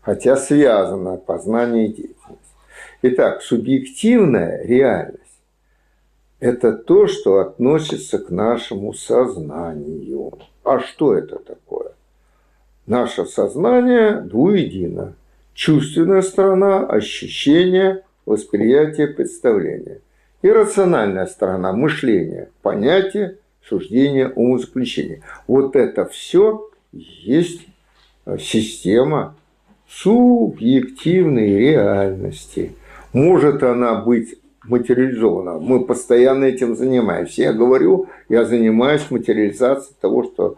[0.00, 2.47] хотя связано познание и деятельность.
[3.00, 5.22] Итак, субъективная реальность–
[6.40, 10.32] это то, что относится к нашему сознанию.
[10.64, 11.92] А что это такое?
[12.86, 15.14] Наше сознание двуедино.
[15.54, 20.00] Чувственная сторона, ощущение, восприятие, представление.
[20.42, 25.22] И рациональная сторона, мышление, понятие, суждение, умозаключение.
[25.46, 27.60] Вот это все есть
[28.40, 29.36] система
[29.88, 32.72] субъективной реальности.
[33.12, 35.58] Может она быть материализована.
[35.58, 37.42] Мы постоянно этим занимаемся.
[37.42, 40.56] Я говорю, я занимаюсь материализацией того, что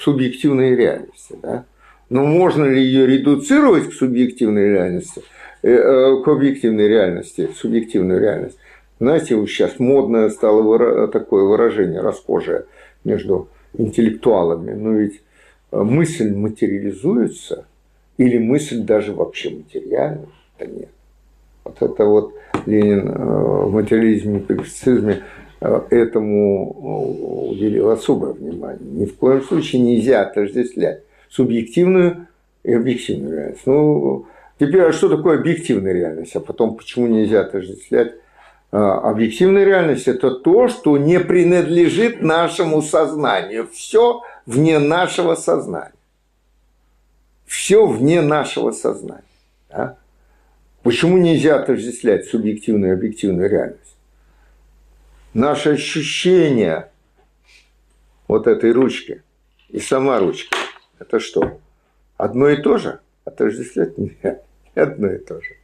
[0.00, 1.36] субъективной реальности.
[1.42, 1.64] Да?
[2.08, 5.22] Но можно ли ее редуцировать к субъективной реальности,
[5.62, 8.58] э, э, к объективной реальности, субъективную реальность?
[9.00, 12.64] Знаете, вот сейчас модное стало такое выражение, расхожее
[13.04, 14.72] между интеллектуалами.
[14.72, 15.22] Но ведь
[15.72, 17.66] э, мысль материализуется,
[18.18, 20.26] или мысль даже вообще материальна?
[20.58, 20.88] Да нет.
[21.66, 22.34] Вот это вот
[22.66, 25.22] Ленин в материализме и публицизме
[25.60, 28.78] Э, этому уделил особое внимание.
[28.82, 32.26] Ни в коем случае нельзя отождествлять субъективную
[32.62, 33.62] и объективную реальность.
[33.66, 34.26] Ну,
[34.58, 36.36] теперь, а что такое объективная реальность?
[36.36, 38.12] А потом, почему нельзя отождествлять
[38.70, 43.66] э, Объективная реальность– это то, что не принадлежит нашему сознанию.
[43.72, 45.92] Все вне нашего сознания.
[47.46, 49.22] Все вне нашего сознания.
[49.70, 49.96] Да?
[50.86, 53.96] Почему нельзя отождествлять субъективную и объективную реальность?
[55.34, 56.90] наше ощущение
[58.28, 59.24] вот этой ручки
[59.68, 60.56] и сама ручка,
[61.00, 61.58] это что?
[62.16, 63.00] Одно и то же?
[63.24, 63.98] Отождествлять?
[63.98, 64.44] Нет,
[64.76, 65.56] не одно и то же.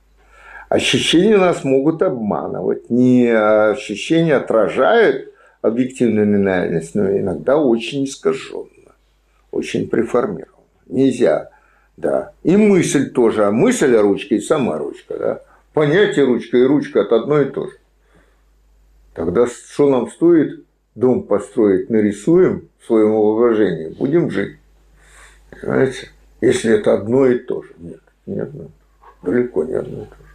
[0.69, 2.91] Ощущения нас могут обманывать.
[2.91, 8.97] Не ощущения отражают объективную реальность, но иногда очень искаженно,
[9.53, 10.67] очень преформировано.
[10.87, 11.52] Нельзя,
[11.97, 12.33] да.
[12.43, 15.43] И мысль тоже, а мысль о ручке и сама ручка, да.
[15.73, 17.77] Понятие ручка и ручка– это одно и то же.
[19.15, 24.59] Тогда что нам стоит дом построить, нарисуем в своем воображении, будем жить.
[25.51, 26.11] Понимаете?
[26.41, 27.71] Если это одно и то же.
[27.79, 28.67] Нет, не одно.
[29.23, 30.33] Далеко не одно и то же.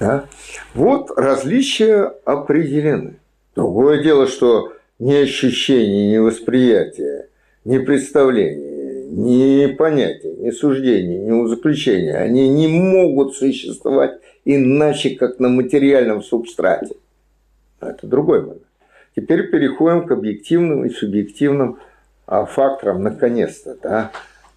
[0.00, 0.28] Да?
[0.74, 3.16] Вот различия определены.
[3.56, 7.28] Другое дело, что ни ощущение, ни восприятие,
[7.64, 8.77] ни представление,
[9.10, 16.94] ни понятие, ни суждение, ни заключение, они не могут существовать иначе, как на материальном субстрате.
[17.80, 18.62] Это другой момент.
[19.16, 21.78] Теперь переходим к объективным и субъективным
[22.26, 24.10] а, факторам, наконец-то, да,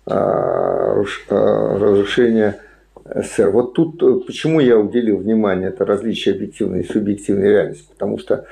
[0.06, 2.60] а, а, разрушения
[3.06, 3.50] СССР.
[3.50, 7.88] Вот тут почему я уделил внимание это различие объективной и субъективной реальности.
[7.94, 8.46] Потому что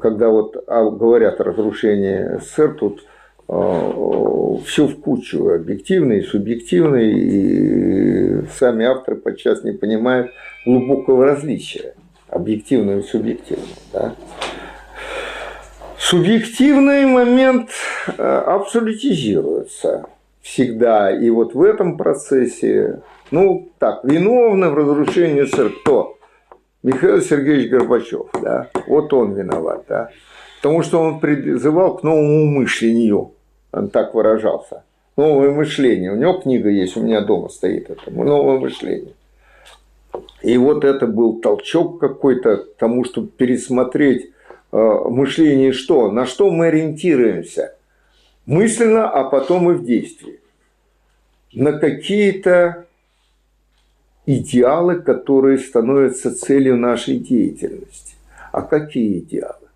[0.00, 3.04] когда вот говорят о разрушении СССР, тут
[3.50, 10.30] все в кучу, объективный и субъективный, и сами авторы подчас не понимают
[10.64, 11.94] глубокого различия
[12.28, 13.68] объективную и субъективную.
[13.92, 14.14] Да?
[15.98, 17.70] Субъективный момент
[18.06, 20.06] э, абсолютизируется
[20.40, 21.10] всегда.
[21.10, 26.16] И вот в этом процессе, ну так, виновны в разрушении СССР кто?
[26.82, 30.08] Михаил Сергеевич Горбачев, да, вот он виноват, да,
[30.62, 33.34] потому что он призывал к новому мышлению,
[33.72, 34.84] он так выражался,
[35.16, 39.14] новое мышление, у него книга есть, у меня дома стоит это, новое мышление.
[40.42, 44.30] И вот это был толчок какой-то к тому, чтобы пересмотреть
[44.72, 47.76] э, мышление что, на что мы ориентируемся.
[48.46, 50.40] Мысленно, а потом и в действии.
[51.52, 52.86] На какие-то
[54.26, 58.14] идеалы, которые становятся целью нашей деятельности.
[58.52, 59.68] А какие идеалы?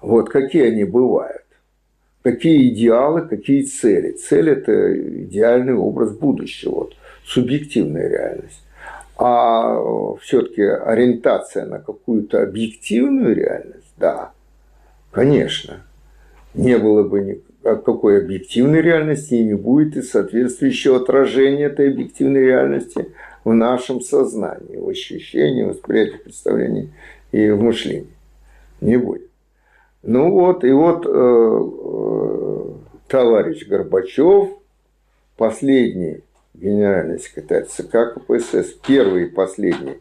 [0.00, 1.41] Вот какие они бывают?
[2.22, 4.12] Какие идеалы, какие цели?
[4.12, 8.62] Цель– это идеальный образ будущего, вот, субъективная реальность
[9.24, 14.32] а все-таки ориентация на какую-то объективную реальность, да,
[15.12, 15.82] конечно,
[16.54, 23.12] не было бы никакой объективной реальности и не будет и соответствующего отражения этой объективной реальности
[23.44, 26.90] в нашем сознании, в ощущении, восприятии, представлении
[27.30, 28.12] и в мышлении.
[28.80, 29.28] Не будет.
[30.02, 32.62] Ну вот, и вот э, э,
[33.06, 34.48] товарищ Горбачев,
[35.36, 36.22] последний
[36.54, 40.00] генеральный секретарь ЦК КПСС, первый и последний,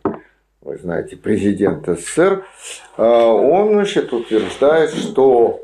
[0.61, 2.43] вы знаете, президент СССР,
[2.97, 5.59] а, он значит, утверждает, что,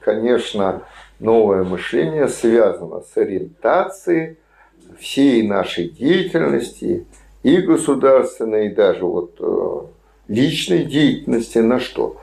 [0.00, 0.82] конечно,
[1.20, 4.38] новое мышление связано с ориентацией
[4.98, 7.06] всей нашей деятельности
[7.42, 9.80] и государственной, и даже вот э,
[10.28, 12.16] личной деятельности на что?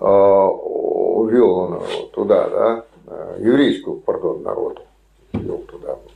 [0.00, 2.84] Вел он туда, да,
[3.38, 4.80] еврейскую, пардон, народу
[5.34, 5.98] вел туда.
[6.02, 6.13] Вот,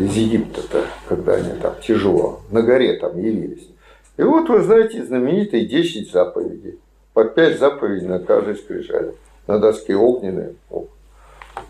[0.00, 3.68] из Египта-то, когда они там тяжело, на горе там явились.
[4.16, 6.78] И вот вы знаете знаменитые 10 заповедей.
[7.12, 9.14] По 5 заповедей на каждой скрижале.
[9.46, 10.56] На доске огненной.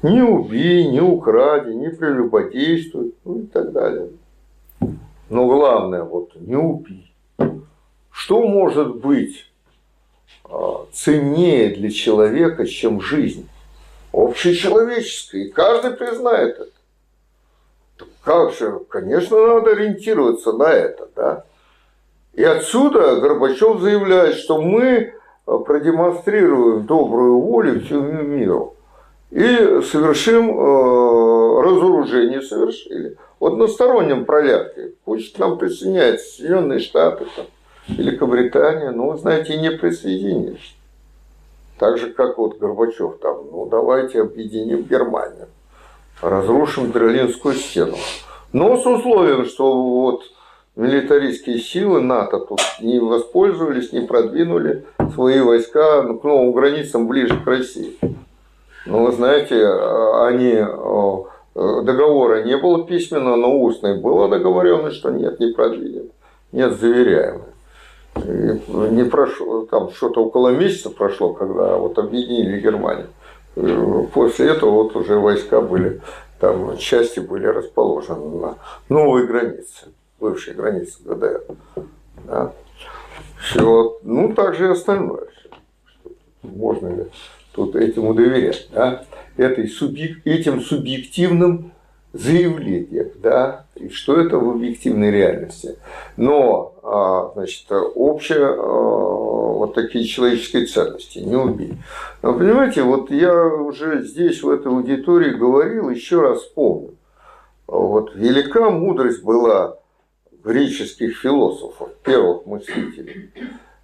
[0.02, 4.08] Не убей, не укради, не прелюбодействуй, ну и так далее.
[5.28, 7.12] Но главное, вот не убей.
[8.10, 9.46] Что может быть
[10.44, 13.48] а, ценнее для человека, чем жизнь?
[14.12, 15.42] Общечеловеческая.
[15.42, 18.06] И каждый признает это.
[18.24, 21.44] Как же, конечно, надо ориентироваться на это, да.
[22.34, 28.76] И отсюда Горбачев заявляет, что мы продемонстрируем добрую волю всему миру
[29.30, 33.16] и совершим э, разоружение, совершили.
[33.38, 34.92] В одностороннем пролятке.
[35.04, 37.46] Пусть к нам присоединяются Соединенные Штаты там,
[37.88, 40.76] Великобритания, но, вы знаете, не присоединились.
[41.80, 45.48] Так же, как вот Горбачев там, ну давайте объединим Германию
[46.20, 47.96] разрушим Берлинскую стену.
[48.52, 50.24] Но с условием, что вот
[50.76, 57.46] милитаристские силы НАТО тут не воспользовались, не продвинули свои войска к новым границам ближе к
[57.46, 57.96] России.
[58.84, 60.62] Но вы знаете, они
[61.54, 66.10] договора не было письменно, но устной было договоренность, что нет, не продвинем,
[66.52, 67.40] нет, заверяем.
[68.16, 73.08] Не прошло, там что-то около месяца прошло, когда вот объединили Германию.
[74.12, 76.00] После этого вот уже войска были,
[76.38, 81.42] там части были расположены на новой границе, бывшей границе ГДР.
[82.26, 82.52] Да.
[83.42, 85.28] Все, ну, также и остальное.
[86.42, 87.06] Можно ли
[87.52, 89.04] тут этому доверять, да?
[89.36, 91.72] Этой субъек, этим субъективным
[92.12, 95.76] заявлением, да, и что это в объективной реальности.
[96.16, 99.20] Но, а, значит, общее а,
[99.60, 101.74] вот такие человеческие ценности, не убей.
[102.22, 106.94] Но понимаете, вот я уже здесь, в этой аудитории говорил, еще раз помню.
[107.66, 109.76] Вот велика мудрость была
[110.42, 113.30] греческих философов, первых мыслителей.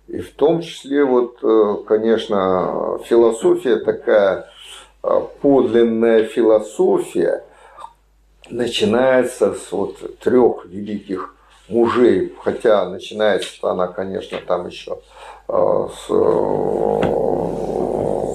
[0.09, 4.49] И в том числе, вот, э, конечно, философия такая,
[5.03, 7.45] э, подлинная философия,
[8.51, 11.35] начинается с вот трех великих
[11.69, 14.99] мужей, хотя начинается она, конечно, там еще
[15.49, 16.07] э, с,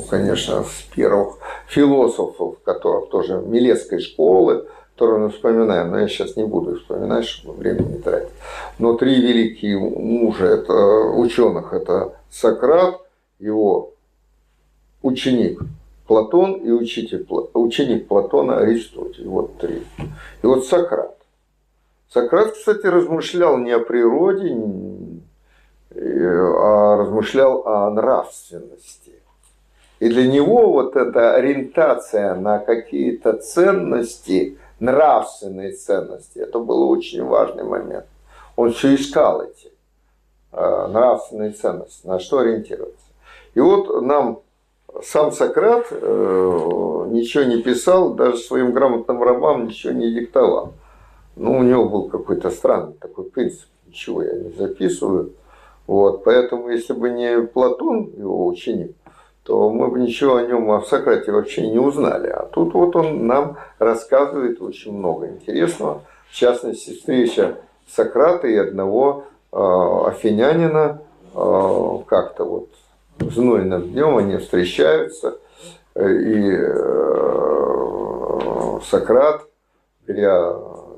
[0.10, 6.44] конечно, с первых философов, которых тоже Милецкой школы, которую мы вспоминаем, но я сейчас не
[6.44, 8.30] буду вспоминать, чтобы времени не тратить.
[8.78, 13.00] Но три великие мужа это, ученых– это Сократ,
[13.40, 13.94] его
[15.02, 15.62] ученик
[16.12, 19.26] Платон и учитель, ученик Платона Аристотель.
[19.30, 19.82] Вот три.
[20.44, 21.16] И вот Сократ.
[22.10, 24.54] Сократ, кстати, размышлял не о природе,
[25.96, 29.14] а размышлял о нравственности.
[30.00, 37.64] И для него вот эта ориентация на какие-то ценности, нравственные ценности, это был очень важный
[37.64, 38.08] момент.
[38.58, 39.72] Он все искал эти
[40.52, 43.06] э, нравственные ценности, на что ориентироваться.
[43.54, 44.42] И вот нам
[45.04, 50.74] сам Сократ э, ничего не писал, даже своим грамотным рабам ничего не диктовал.
[51.36, 55.32] Ну, у него был какой-то странный такой принцип, ничего я не записываю.
[55.88, 58.96] Вот, поэтому, если бы не Платон, его ученик,
[59.44, 62.28] то мы бы ничего о нем, о Сократе вообще не узнали.
[62.28, 66.04] А тут вот он нам рассказывает очень много интересного.
[66.30, 71.02] В частности, встреча Сократа и одного э, афинянина
[71.34, 72.70] э, как-то вот
[73.20, 75.38] знойным днем они встречаются,
[75.96, 77.42] и э,
[78.90, 79.46] Сократ,
[80.08, 80.54] беря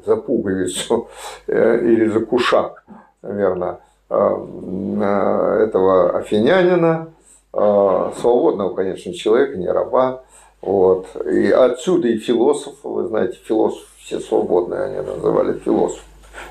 [0.05, 1.09] за пуговицу
[1.47, 2.84] э, или за кушак,
[3.22, 7.14] наверное, э, этого афинянина,
[7.53, 10.24] э, свободного, конечно, человека, не раба.
[10.61, 11.07] Вот.
[11.26, 16.03] И отсюда и философ, вы знаете, философ все свободные, они называли философ,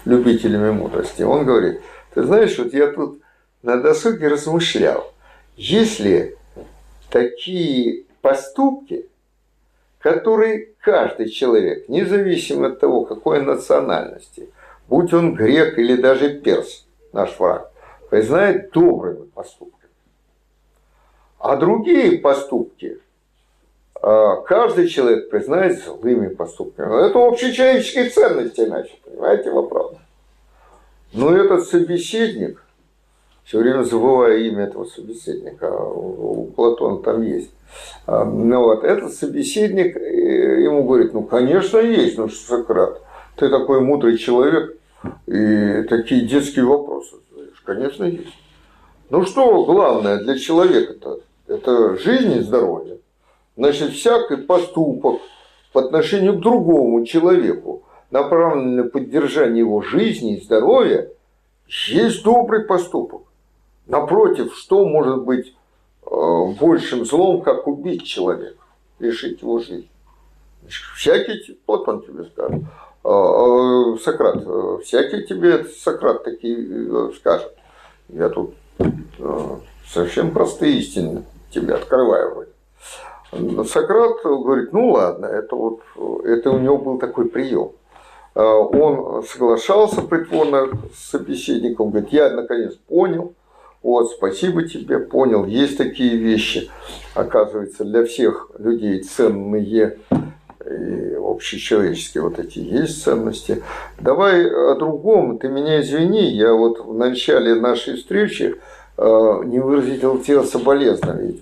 [0.05, 1.23] любителями мудрости.
[1.23, 1.81] Он говорит,
[2.15, 3.21] ты знаешь, вот я тут
[3.63, 5.12] на досуге размышлял,
[5.57, 6.37] если
[7.11, 9.07] такие поступки,
[9.99, 14.49] которые каждый человек, независимо от того, какой национальности,
[14.89, 17.71] будь он грек или даже перс, наш враг,
[18.11, 19.93] признает добрыми поступками.
[21.39, 22.99] А другие поступки
[24.03, 27.09] а, каждый человек признает злыми поступками.
[27.09, 29.95] Это общечеловеческие ценности, иначе, понимаете вопрос?
[31.13, 32.65] Но этот собеседник,
[33.45, 37.51] все время забываю имя этого собеседника, у Платона там есть.
[38.07, 43.01] А, ну вот, этот собеседник э, ему говорит, ну, конечно, есть, ну, что Сократ,
[43.37, 44.77] ты такой мудрый человек,
[45.27, 47.61] и такие детские вопросы задаешь.
[47.65, 48.35] Конечно, есть.
[49.11, 51.21] Ну, что главное для человека-то?
[51.49, 52.99] Это жизнь и здоровье.
[53.57, 55.21] Значит, всякий поступок
[55.73, 61.11] по отношению к другому человеку, направленный на поддержание его жизни и здоровья,
[61.67, 63.23] есть добрый поступок.
[63.87, 65.55] Напротив, что может быть
[66.07, 68.63] э, большим злом, как убить человека,
[68.99, 69.91] лишить его жизни?
[70.97, 72.63] Всякий, вот он тебе скажет,
[73.05, 74.45] э, э, Сократ,
[74.85, 77.53] всякий тебе Сократ такие скажет.
[78.09, 78.55] Я тут
[79.89, 82.47] совсем простые истины тебе открываю.
[83.67, 85.81] Сократ говорит, ну ладно, это вот,
[86.25, 87.73] это у него был такой прием.
[88.35, 93.35] Он соглашался притворно с собеседником, говорит, я наконец понял,
[93.83, 96.71] вот, спасибо тебе, понял, есть такие вещи,
[97.15, 99.99] оказывается, для всех людей ценные
[100.65, 103.63] и общечеловеческие вот эти есть ценности.
[103.99, 108.57] Давай о другом, ты меня извини, я вот в начале нашей встречи
[108.97, 111.41] а, не выразил тебе соболезнования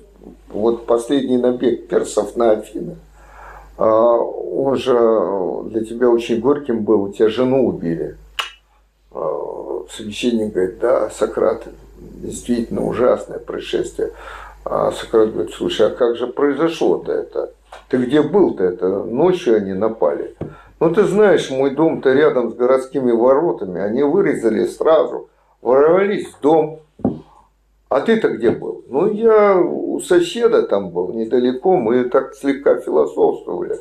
[0.53, 2.97] вот последний набег персов на Афины,
[3.77, 4.95] а, он же
[5.71, 8.17] для тебя очень горьким был, у тебя жену убили.
[9.13, 11.67] А, собеседник говорит, да, Сократ,
[12.01, 14.13] действительно ужасное происшествие.
[14.65, 17.53] А Сократ говорит, слушай, а как же произошло-то это?
[17.89, 19.05] Ты где был-то это?
[19.05, 20.35] Ночью они напали.
[20.81, 23.81] Ну, ты знаешь, мой дом-то рядом с городскими воротами.
[23.81, 25.29] Они вырезали сразу,
[25.61, 26.81] ворвались в дом,
[27.91, 28.85] а ты-то где был?
[28.89, 33.81] Ну, я у соседа там был, недалеко, мы так слегка философствовали.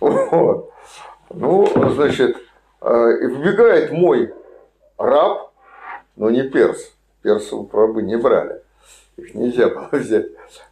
[0.00, 0.70] Вот.
[1.30, 2.36] Ну, значит,
[2.80, 4.32] а, и вбегает мой
[4.96, 5.52] раб,
[6.16, 6.92] но не перс.
[7.22, 8.62] Персов рабы не брали.
[9.16, 10.26] Их нельзя было взять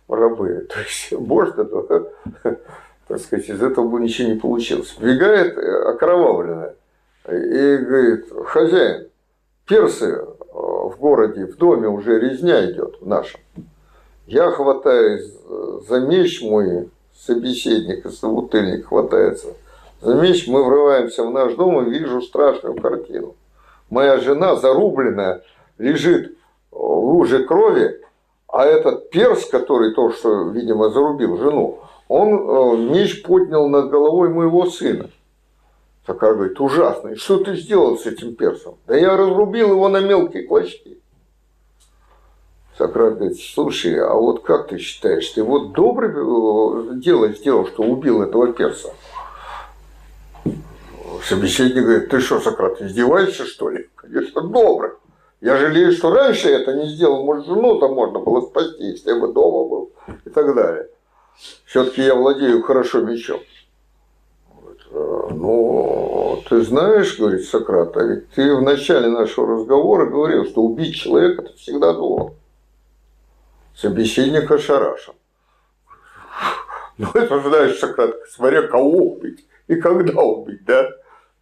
[0.07, 0.66] в рабы.
[0.72, 2.12] То есть, можно, то,
[3.09, 4.94] так сказать, из этого бы ничего не получилось.
[4.99, 6.74] Вбегает э, окровавленная
[7.28, 9.09] и говорит, хозяин,
[9.66, 13.40] персы в городе, в доме уже резня идет в нашем.
[14.26, 15.32] Я хватаюсь
[15.88, 19.49] за меч мой, собеседник и собутыльник хватается
[20.01, 23.34] за меч, мы врываемся в наш дом и вижу страшную картину.
[23.88, 25.42] Моя жена зарубленная
[25.78, 26.36] лежит
[26.70, 28.00] в луже крови,
[28.48, 34.28] а этот перс, который то, что, видимо, зарубил жену, он э, меч поднял над головой
[34.28, 35.10] моего сына.
[36.06, 37.08] Такая говорит, ужасно.
[37.08, 38.76] И что ты сделал с этим персом?
[38.86, 40.98] Да я разрубил его на мелкие клочки.
[42.78, 47.82] Сократ говорит, слушай, а вот как ты считаешь, ты вот доброе э, дело сделал, что
[47.82, 48.92] убил этого перса?
[51.24, 53.88] Собеседник говорит, ты что, Сократ, издеваешься, что ли?
[53.96, 54.92] Конечно, добрый.
[55.41, 57.24] Я жалею, что раньше это не сделал.
[57.24, 59.93] Может, жену-то можно было спасти, если бы дома был
[60.24, 60.89] и так далее.
[61.66, 63.41] Все-таки я владею хорошо мечом.
[64.91, 70.62] Э, ну, ты знаешь, говорит Сократ, а ведь ты в начале нашего разговора говорил, что
[70.62, 72.32] убить человека это всегда дурно.
[73.74, 75.14] Собеседник ошарашен.
[76.99, 80.89] Ну, это, знаешь, Сократ, смотря кого убить и когда убить, да?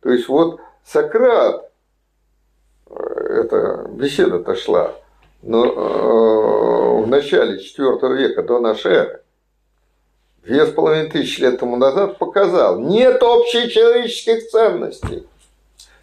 [0.02, 1.70] То есть, вот Сократ,
[3.34, 4.94] эта беседа-то шла,
[5.42, 9.22] но э, в начале IV века до нашей эры,
[10.42, 15.26] две с половиной тысячи лет тому назад показал, нет общей человеческих ценностей.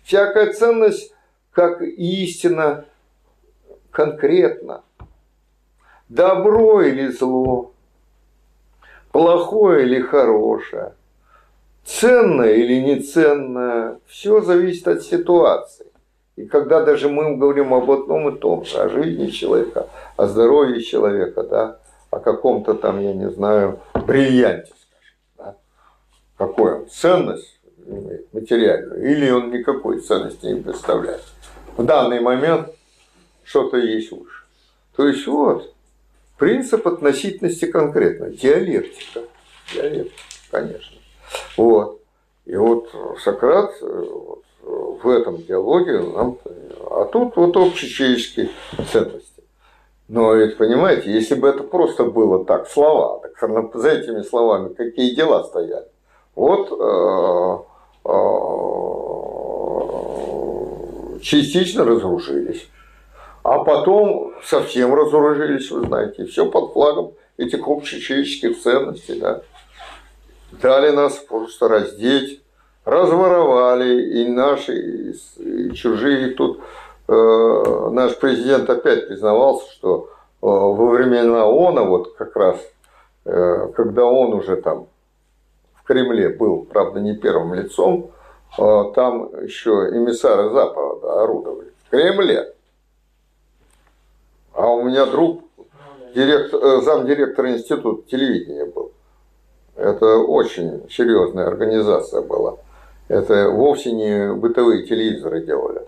[0.03, 1.13] Всякая ценность,
[1.51, 2.85] как истина,
[3.91, 4.83] конкретно.
[6.09, 7.71] Добро или зло,
[9.11, 10.93] плохое или хорошее,
[11.85, 15.90] ценное или неценное, все зависит от ситуации.
[16.41, 19.87] И когда даже мы говорим об одном и том же, о жизни человека,
[20.17, 21.79] о здоровье человека, да,
[22.09, 25.15] о каком-то там, я не знаю, бриллианте, скажем.
[25.37, 25.55] Да?
[26.37, 26.89] Какой он?
[26.89, 27.59] Ценность
[28.31, 31.23] материальную, или он никакой ценности не представляет.
[31.77, 32.69] В данный момент
[33.43, 34.43] что-то есть лучше.
[34.95, 35.71] То есть вот,
[36.41, 38.31] Принцип относительности конкретно.
[38.31, 39.21] Диалектика.
[39.71, 40.97] Диалектика, конечно.
[41.55, 42.01] Вот.
[42.45, 42.89] И вот
[43.23, 44.41] Сократ вот,
[45.03, 46.37] в этом диалоге нам...
[46.89, 48.49] А тут вот общечеловеческие
[48.91, 49.43] ценности.
[50.07, 53.37] Но ведь понимаете, если бы это просто было так, слова, так
[53.75, 55.85] за этими словами какие дела стояли?
[56.35, 57.57] Вот э,
[58.05, 58.41] э,
[61.21, 62.67] частично разоружились.
[63.43, 69.41] А потом совсем разоружились, вы знаете, все под флагом этих общечеловеческих ценностей, да.
[70.61, 72.40] Дали нас просто раздеть,
[72.85, 76.61] разворовали и наши, и чужие тут.
[77.07, 80.09] Э, наш президент опять признавался, что э,
[80.41, 82.57] во времена ООНа, вот как раз,
[83.25, 84.87] э, когда он уже там
[85.73, 88.11] в Кремле был, правда, не первым лицом,
[88.57, 91.71] там еще эмиссары Запада орудовали.
[91.85, 92.53] В Кремле.
[94.53, 95.43] А у меня друг,
[96.13, 98.91] директор, замдиректора института телевидения был.
[99.77, 102.57] Это очень серьезная организация была.
[103.11, 105.81] Это вовсе не бытовые телевизоры делали.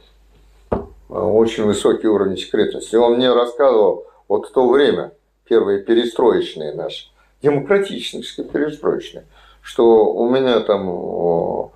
[0.69, 2.97] А очень высокий уровень секретности.
[2.97, 5.13] Он мне рассказывал вот в то время,
[5.45, 7.07] первые перестроечные наши,
[7.41, 9.23] демократичные перестроечные,
[9.61, 11.71] что у меня там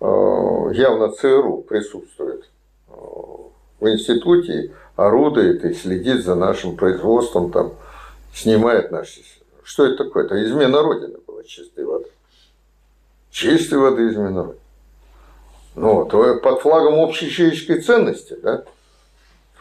[0.00, 2.50] явно ЦРУ присутствует
[2.88, 7.72] в институте, орудует и следит за нашим производством, там,
[8.34, 9.22] снимает наши...
[9.62, 10.26] Что это такое?
[10.26, 12.10] Это измена Родины была чистой воды.
[13.30, 14.59] Чистой воды измена Родины.
[15.74, 18.64] Ну, то под флагом общей человеческой ценности, да?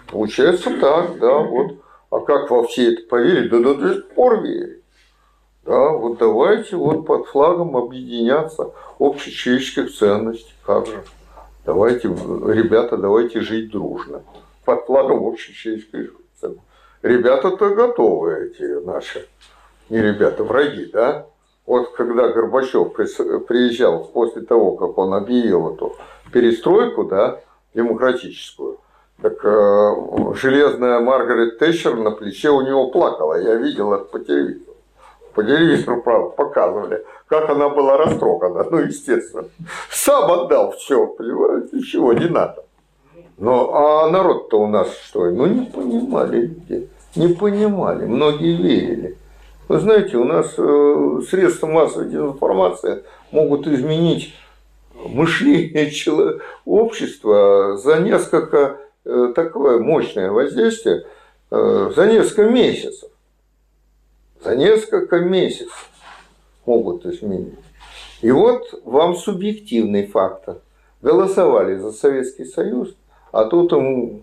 [0.08, 1.78] Получается так, да, вот.
[2.10, 3.48] А как во все это поверили?
[3.50, 4.84] Да до сих пор верить.
[5.64, 10.54] Да, вот давайте вот под флагом объединяться общечеловеческих ценностей.
[10.66, 11.04] Как же?
[11.66, 14.24] Давайте, ребята, давайте жить дружно.
[14.66, 16.64] Под флагом общечеловеческих ценностей.
[17.04, 19.28] Ребята-то готовы, эти наши,
[19.90, 21.28] не ребята, враги, да?
[21.70, 25.96] Вот когда Горбачев приезжал после того, как он объявил эту
[26.34, 27.42] перестройку, да,
[27.76, 28.80] демократическую,
[29.22, 29.94] так э,
[30.34, 33.40] железная Маргарет Тэтчер на плече у него плакала.
[33.40, 34.78] Я видел это по телевизору.
[35.36, 36.02] По телевизору,
[36.36, 38.64] показывали, как она была растрогана.
[38.64, 39.46] Ну, естественно.
[39.92, 42.66] Сам отдал все, понимаете, ничего не надо.
[43.38, 45.30] Но, а народ-то у нас что?
[45.30, 46.90] Ну, не понимали люди.
[47.16, 49.20] Не понимали, многие верили.
[49.70, 54.34] Вы знаете, у нас э, средства массовой информации могут изменить
[54.94, 55.90] мышление
[56.66, 61.06] общества за несколько Э, такое мощное воздействие
[61.50, 63.10] э, за несколько месяцев.
[64.44, 65.90] За несколько месяцев
[66.66, 67.58] могут изменить.
[68.22, 70.58] И вот вам субъективный фактор.
[71.02, 72.94] Голосовали за Советский Союз,
[73.32, 74.22] а тут ему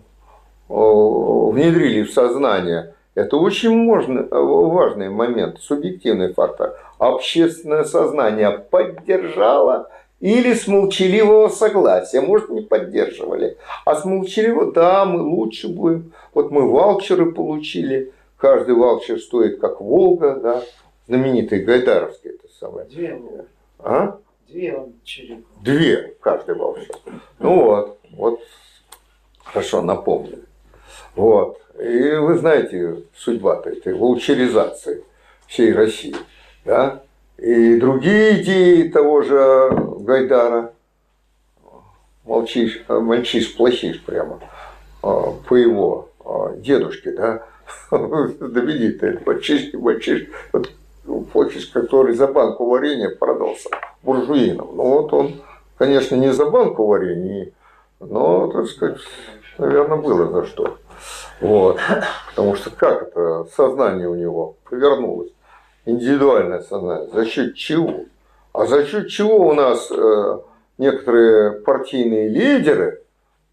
[0.69, 2.93] внедрили в сознание.
[3.17, 6.77] Это очень можно, важный момент, субъективный фактор.
[6.99, 9.89] Общественное сознание поддержало
[10.19, 13.57] или с молчаливого согласия, может, не поддерживали.
[13.85, 16.13] А с молчаливого, да, мы лучше будем.
[16.35, 20.61] Вот мы ваучеры получили, каждый ваучер стоит как Волга, да,
[21.07, 22.85] знаменитый Гайдаровский это самое.
[22.85, 23.19] Две.
[23.79, 24.19] А?
[24.47, 24.93] Две он.
[25.63, 26.93] Две каждый ваучер.
[27.39, 28.41] Ну вот, вот,
[29.43, 30.46] хорошо напомнили.
[31.17, 31.61] Вот.
[31.77, 35.03] И вы знаете судьба-то этой ваучеризации
[35.47, 36.15] всей России.
[36.63, 37.01] Да?
[37.37, 40.73] и другие идеи того же Гайдара.
[42.25, 44.41] Молчишь, мальчишь, плохишь прямо
[45.01, 47.43] а, по его а, дедушке, да,
[47.89, 50.27] знаменитый мальчишки, мальчиш,
[51.31, 53.69] плохиш, который за банку варенья продался
[54.03, 54.75] буржуинам.
[54.75, 55.41] Ну вот он,
[55.77, 57.51] конечно, не за банку варенья,
[58.01, 58.99] но, так сказать,
[59.57, 60.77] наверное, было за что.
[61.41, 61.79] Вот.
[62.29, 65.31] Потому что как это сознание у него повернулось
[65.87, 67.09] индивидуальное сознание.
[67.13, 68.05] За счет чего?
[68.53, 70.39] А за счет чего у нас э,
[70.77, 73.01] некоторые партийные лидеры,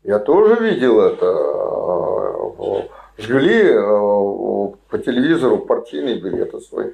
[0.03, 1.27] я тоже видел это,
[2.59, 6.93] э, жгли э, по телевизору партийные билеты свои.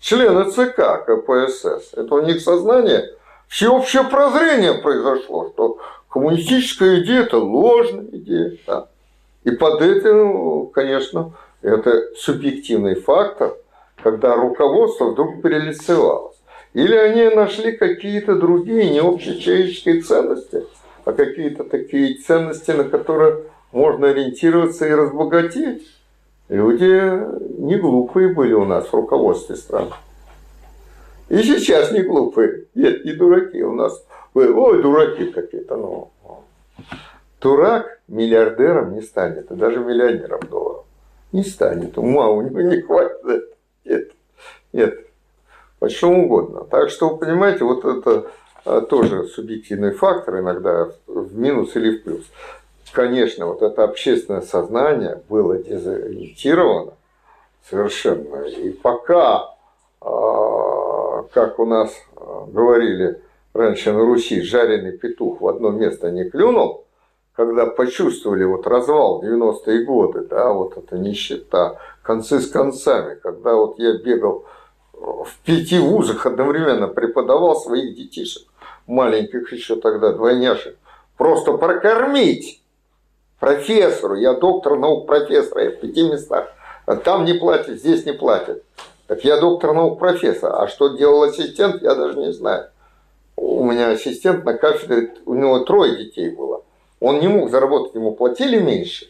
[0.00, 1.94] Члены ЦК КПСС.
[1.94, 3.14] Это у них сознание,
[3.48, 8.58] всеобщее прозрение произошло, что коммунистическая идея– это ложная идея.
[8.66, 8.88] Да.
[9.44, 11.32] И под этим, конечно,
[11.62, 13.56] это субъективный фактор–
[14.02, 16.36] когда руководство вдруг перелицевалось.
[16.74, 20.64] Или они нашли какие-то другие не общечеловеческие ценности,
[21.04, 25.86] а какие-то такие ценности, на которые можно ориентироваться и разбогатеть.
[26.48, 29.92] Люди не глупые были у нас в руководстве страны.
[31.28, 32.66] И сейчас не глупые.
[32.74, 33.62] Нет, не дураки.
[33.62, 35.76] У нас, ой, дураки какие-то.
[35.76, 36.10] Ну,
[37.42, 40.84] дурак миллиардером не станет, и даже миллионером долларов.
[41.32, 43.54] Не станет, ума у него не хватит.
[43.84, 44.12] Нет,
[44.72, 45.06] нет,
[45.78, 46.64] по чему угодно.
[46.64, 48.30] Так что, вы понимаете, вот это
[48.64, 52.24] а, тоже субъективный фактор иногда в минус или в плюс.
[52.92, 56.92] Конечно, вот это общественное сознание было дезориентировано
[57.68, 58.42] совершенно.
[58.44, 59.54] И пока,
[60.00, 63.20] а, как у нас а, говорили
[63.54, 66.84] раньше на Руси, жареный петух в одно место не клюнул,
[67.34, 73.78] когда почувствовали вот развал 90-е годы, да, вот эта нищета, концы с концами, когда вот
[73.78, 74.44] я бегал
[74.92, 78.46] в пяти вузах одновременно преподавал своих детишек,
[78.86, 80.76] маленьких еще тогда, двойняшек,
[81.16, 82.62] просто прокормить
[83.40, 86.48] профессору, я доктор наук профессора, я в пяти местах,
[86.86, 88.62] а там не платят, здесь не платят.
[89.06, 92.68] Так я доктор наук профессор, а что делал ассистент, я даже не знаю.
[93.36, 96.62] У меня ассистент на кафедре, у него трое детей было.
[97.02, 99.08] Он не мог заработать, ему платили меньше,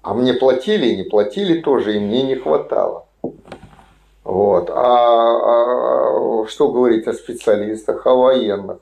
[0.00, 3.04] а мне платили и не платили тоже, и мне не хватало.
[4.24, 4.70] Вот.
[4.70, 8.78] А, а что говорить о специалистах, о военных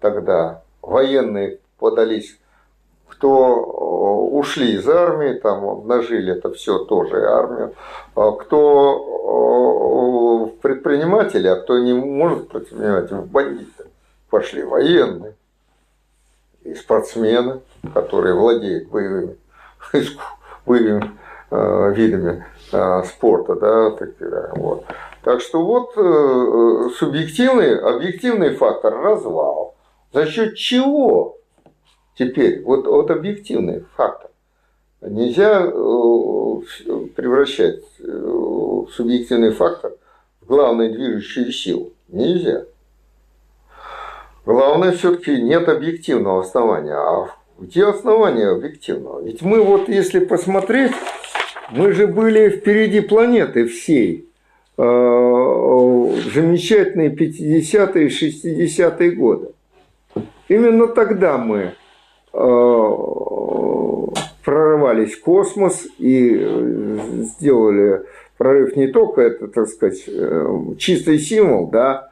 [0.00, 0.62] тогда?
[0.80, 2.38] Военные подались,
[3.08, 3.58] кто э,
[4.38, 7.74] ушли из армии, там обнажили это все тоже армию,
[8.14, 13.84] а кто э, предприниматели, а кто не может предпринимать, в бандиты
[14.30, 15.34] пошли военные
[16.64, 17.60] и спортсмены,
[17.94, 19.36] которые владеют боевыми,
[20.66, 21.10] боевыми
[21.50, 24.84] э, видами э, спорта, да, так, вот.
[25.22, 29.74] так что вот э, субъективный, объективный фактор развал.
[30.12, 31.38] За счет чего
[32.18, 32.62] теперь?
[32.62, 34.30] Вот, вот объективный фактор.
[35.00, 35.62] Нельзя
[37.16, 37.82] превращать
[38.94, 39.94] субъективный фактор
[40.40, 41.92] в главную движущую силу.
[42.08, 42.66] Нельзя.
[44.44, 46.94] Главное, все-таки нет объективного основания.
[46.94, 47.28] А
[47.62, 49.22] где основание объективного?
[49.22, 50.92] Ведь мы вот, если посмотреть,
[51.70, 54.28] мы же были впереди планеты всей.
[54.76, 54.82] Э,
[56.34, 59.52] замечательные 50-е и 60-е годы.
[60.48, 61.74] Именно тогда мы
[62.32, 62.88] э,
[64.44, 68.02] прорывались в космос и э, сделали
[68.38, 70.04] прорыв не только, это, так сказать,
[70.78, 72.10] чистый символ, да,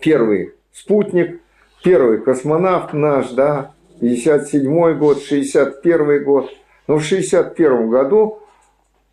[0.00, 1.40] первый спутник,
[1.82, 6.50] первый космонавт наш, да, 57 год, 61 год.
[6.86, 8.40] Но в 61 году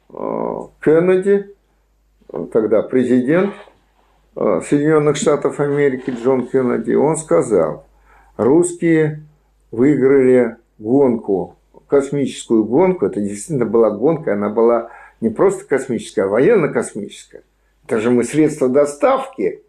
[0.09, 0.13] э,
[0.83, 1.55] Кеннеди,
[2.51, 3.53] тогда президент
[4.35, 7.85] э, Соединенных Штатов Америки Джон Кеннеди, он сказал,
[8.37, 9.23] русские
[9.71, 11.55] выиграли гонку,
[11.87, 14.89] космическую гонку, это действительно была гонка, она была
[15.21, 17.43] не просто космическая, а военно-космическая.
[17.85, 19.61] Это же мы средства доставки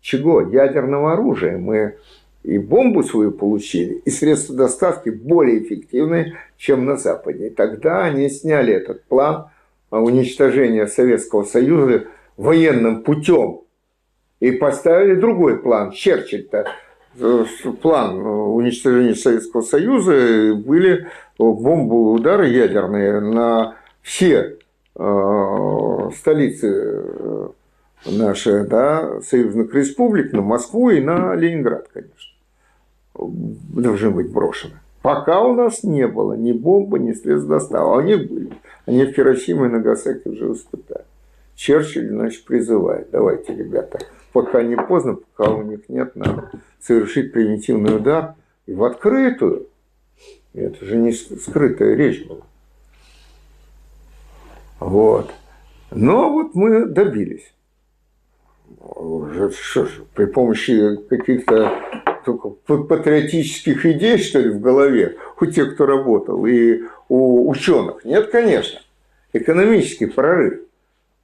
[0.00, 0.40] чего?
[0.40, 1.58] Ядерного оружия.
[1.58, 1.96] Мы
[2.42, 7.48] и бомбу свою получили, и средства доставки более эффективные, чем на Западе.
[7.48, 9.46] И тогда они сняли этот план
[9.90, 12.04] уничтожения Советского Союза
[12.36, 13.60] военным путем
[14.40, 15.90] и поставили другой план.
[15.90, 16.66] Черчилль-то
[17.18, 17.44] э,
[17.82, 24.56] план уничтожения Советского Союза были бомбы, удары ядерные на все
[24.96, 27.52] э, столицы
[28.06, 32.32] наших да, союзных республик, на Москву и на Ленинград, конечно,
[33.14, 34.74] должны быть брошены.
[35.02, 37.84] Пока у нас не было ни бомбы, ни средств доставки.
[37.84, 38.52] А они были.
[38.86, 41.04] Они в Хиросиме и Нагасаки уже испытали.
[41.54, 43.98] Черчилль, значит, призывает, давайте, ребята,
[44.32, 48.34] пока не поздно, пока у них нет, надо совершить примитивный удар
[48.66, 49.66] и в открытую.
[50.54, 52.40] Это же не скрытая речь была.
[54.80, 55.30] Вот.
[55.90, 57.52] Но вот мы добились
[59.52, 61.72] что ж, при помощи каких-то
[62.66, 68.04] патриотических идей, что ли, в голове у тех, кто работал, и у ученых.
[68.04, 68.80] Нет, конечно.
[69.32, 70.60] Экономический прорыв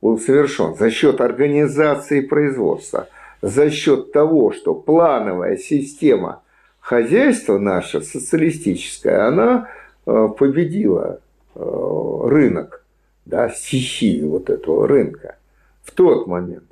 [0.01, 3.09] был совершен за счет организации производства,
[3.43, 6.43] за счет того, что плановая система
[6.81, 9.69] хозяйства наша, социалистическая, она
[10.07, 11.21] э, победила
[11.55, 12.85] э, рынок,
[13.25, 15.37] да, стихию вот этого рынка
[15.83, 16.65] в тот момент.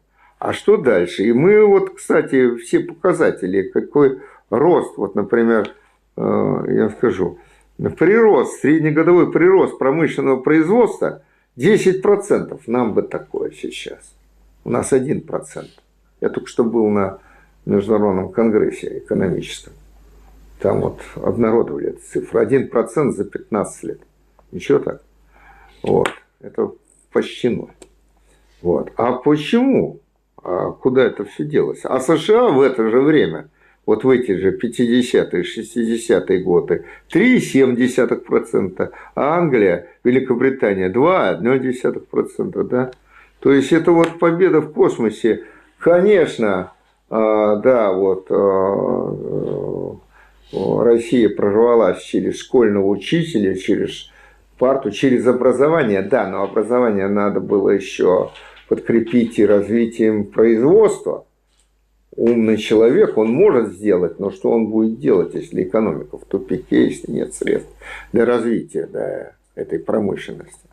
[0.45, 1.23] А что дальше?
[1.23, 4.21] И мы вот, кстати, все показатели, какой
[4.51, 5.75] рост, вот, например,
[6.19, 7.39] э, я скажу,
[7.79, 11.23] прирост, среднегодовой прирост промышленного производства
[11.57, 12.61] 10%.
[12.67, 14.15] Нам бы такое сейчас.
[14.65, 15.65] У нас 1%.
[16.21, 17.21] Я только что был на
[17.65, 19.73] Международном конгрессе экономическом.
[20.59, 22.43] Там вот обнародовали эту цифру.
[22.43, 24.01] 1% за 15 лет.
[24.53, 25.03] Ничего так?
[25.83, 26.11] Вот.
[26.41, 26.71] Это
[27.13, 27.73] почти ноль.
[28.61, 28.93] Вот.
[28.97, 30.01] А почему?
[30.45, 31.81] А куда это все делось?
[31.85, 33.49] А США в это же время
[33.87, 42.91] вот в эти же 50-е, 60-е годы 3,7%, а Англия, Великобритания 2,1%, да.
[43.41, 45.45] То есть это вот победа в космосе,
[45.79, 46.73] конечно,
[47.11, 49.97] а, да, вот а,
[50.83, 54.11] Россия прорвалась через школьного учителя, через
[54.59, 58.31] парту, через образование, да, но образование надо было еще
[58.69, 61.27] подкрепить и развитием производства.
[62.17, 67.11] Умный человек, он может сделать, но что он будет делать, если экономика в тупике, если
[67.11, 67.71] нет средств
[68.13, 70.69] для развития да, этой промышленности.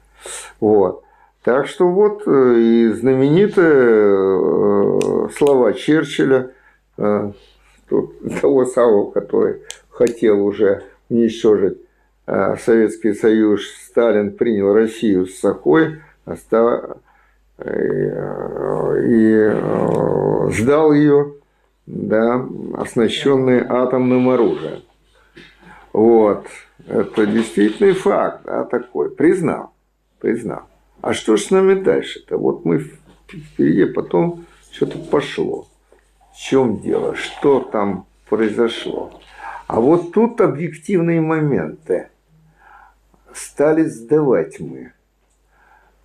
[0.59, 1.03] Вот.
[1.43, 6.51] Так что вот э, и знаменитые э, слова Черчилля,
[6.97, 7.31] э,
[8.41, 11.77] того самого, который хотел уже уничтожить
[12.63, 15.97] Советский Союз, Сталин принял Россию с сахой,
[17.65, 19.51] и
[20.53, 21.33] сдал ее,
[21.85, 24.83] да, оснащенный атомным оружием.
[25.93, 26.47] Вот.
[26.87, 29.11] Это действительный факт, да, такой.
[29.11, 29.73] Признал.
[30.19, 30.63] Признал.
[31.01, 32.37] А что ж с нами дальше-то?
[32.37, 32.79] Вот мы
[33.27, 35.67] впереди, потом что-то пошло.
[36.33, 37.15] В чем дело?
[37.15, 39.11] Что там произошло?
[39.67, 42.09] А вот тут объективные моменты.
[43.33, 44.91] Стали сдавать мы.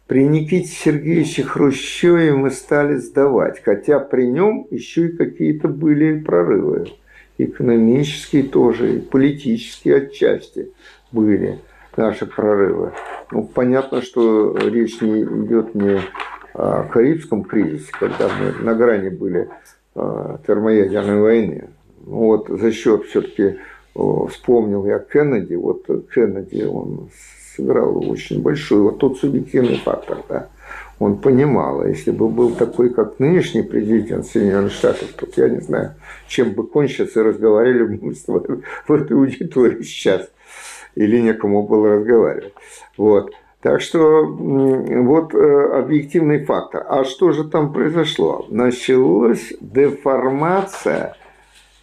[0.06, 6.86] При Никите Сергеевиче Хрущеве мы стали сдавать, хотя при нем еще и какие-то были прорывы.
[7.38, 10.70] Экономические тоже, и политические отчасти
[11.10, 11.58] были
[11.96, 12.92] наши прорывы.
[13.32, 16.00] Ну, понятно, что речь не идет не
[16.54, 19.48] о Карибском кризисе, когда мы на грани были
[19.96, 21.68] а, термоядерной войны.
[22.06, 23.58] Ну, вот за счет все-таки
[24.30, 25.84] вспомнил я Кеннеди, вот
[26.14, 27.08] Кеннеди, он
[27.56, 30.48] сыграл очень большой, вот тот субъективный фактор, да.
[30.98, 35.60] Он понимал, а если бы был такой, как нынешний президент Соединенных Штатов, то я не
[35.60, 35.94] знаю,
[36.26, 40.30] чем бы кончился, разговаривали бы мы с вами в этой аудитории сейчас
[40.94, 42.54] или некому было разговаривать.
[42.96, 43.32] Вот.
[43.60, 46.86] Так что вот э, объективный фактор.
[46.88, 48.46] А что же там произошло?
[48.48, 51.16] Началась деформация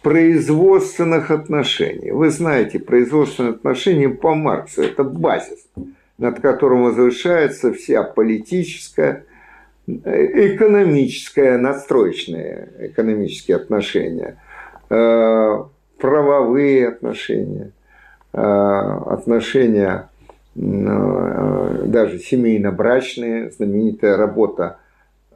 [0.04, 2.12] производственных отношений.
[2.12, 5.66] Вы знаете, производственные отношения по Марксу– это базис,
[6.18, 9.24] над которым возвышается вся политическая,
[9.86, 14.36] экономическая, надстроечные экономические отношения,
[14.90, 15.64] э,
[15.98, 17.72] правовые отношения–
[18.36, 20.08] Э, отношения
[20.56, 24.78] э, даже семейно-брачные, знаменитая работа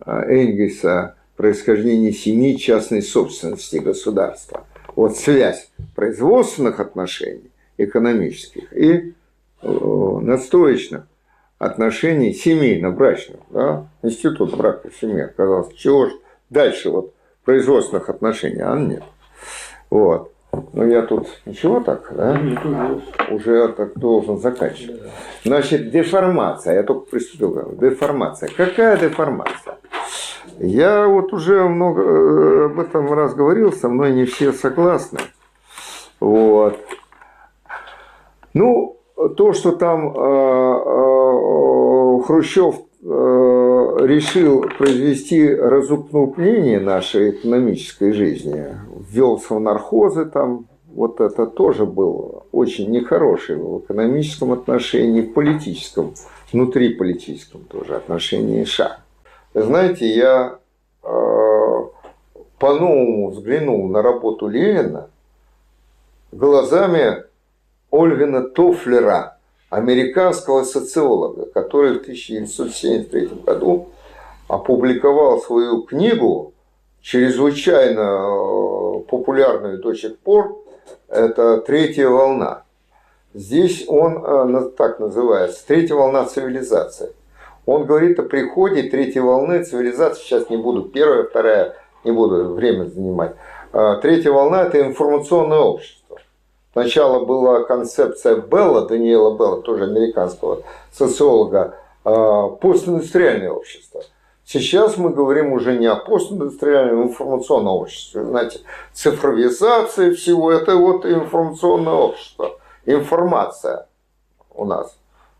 [0.04, 4.66] Энгельса «Происхождение семьи, частной собственности государства».
[4.96, 9.14] Вот связь производственных отношений, экономических и
[9.62, 11.06] надстроечных
[11.58, 13.40] отношений семейно-брачных.
[13.50, 13.86] Да?
[14.02, 15.76] Институт брака семьи оказался.
[15.76, 16.12] Чего ж
[16.50, 17.14] дальше вот
[17.44, 19.04] производственных отношений, а нет.
[19.90, 20.32] Вот.
[20.72, 22.40] Ну, я тут ничего так, да?
[23.30, 25.02] Уже так должен заканчивать.
[25.44, 26.74] Значит, деформация.
[26.74, 27.76] Я только приступил.
[27.80, 28.48] Деформация.
[28.56, 29.78] Какая деформация?
[30.58, 35.20] Я вот уже много э, об этом раз говорил, со мной не все согласны.
[36.20, 36.76] Вот.
[38.54, 38.96] Ну,
[39.36, 40.14] то, что там э, э,
[42.26, 48.76] Хрущев решил произвести разупнение нашей экономической жизни,
[49.08, 56.12] ввел совнархозы там, вот это тоже был очень нехороший в экономическом отношении, в политическом,
[56.52, 58.98] внутри политическом тоже отношении шаг.
[59.54, 60.58] Знаете, я
[61.02, 61.08] э,
[62.58, 65.10] по-новому взглянул на работу Ленина
[66.32, 67.24] глазами
[67.90, 69.34] Ольгина Тофлера–
[69.70, 73.88] американского социолога, который в 1973 году
[74.48, 76.54] опубликовал свою книгу,
[77.02, 80.58] чрезвычайно э, популярную до сих пор,
[81.08, 82.62] это «Третья волна».
[83.34, 87.10] Здесь он э, так называется, «Третья волна цивилизации».
[87.68, 92.86] Он говорит о приходе третьей волны цивилизации, сейчас не буду, первая, вторая, не буду время
[92.86, 93.34] занимать.
[93.74, 96.16] Э, третья волна– это информационное общество.
[96.72, 104.00] Сначала была концепция Белла, Даниэла Белла, тоже американского социолога, а, постиндустриальное общество.
[104.46, 108.24] Сейчас мы говорим уже не о постиндустриальном информационном обществе.
[108.24, 108.60] Знаете,
[108.94, 112.52] цифровизация всего, это вот информационное общество.
[112.86, 113.88] Информация
[114.54, 114.96] у нас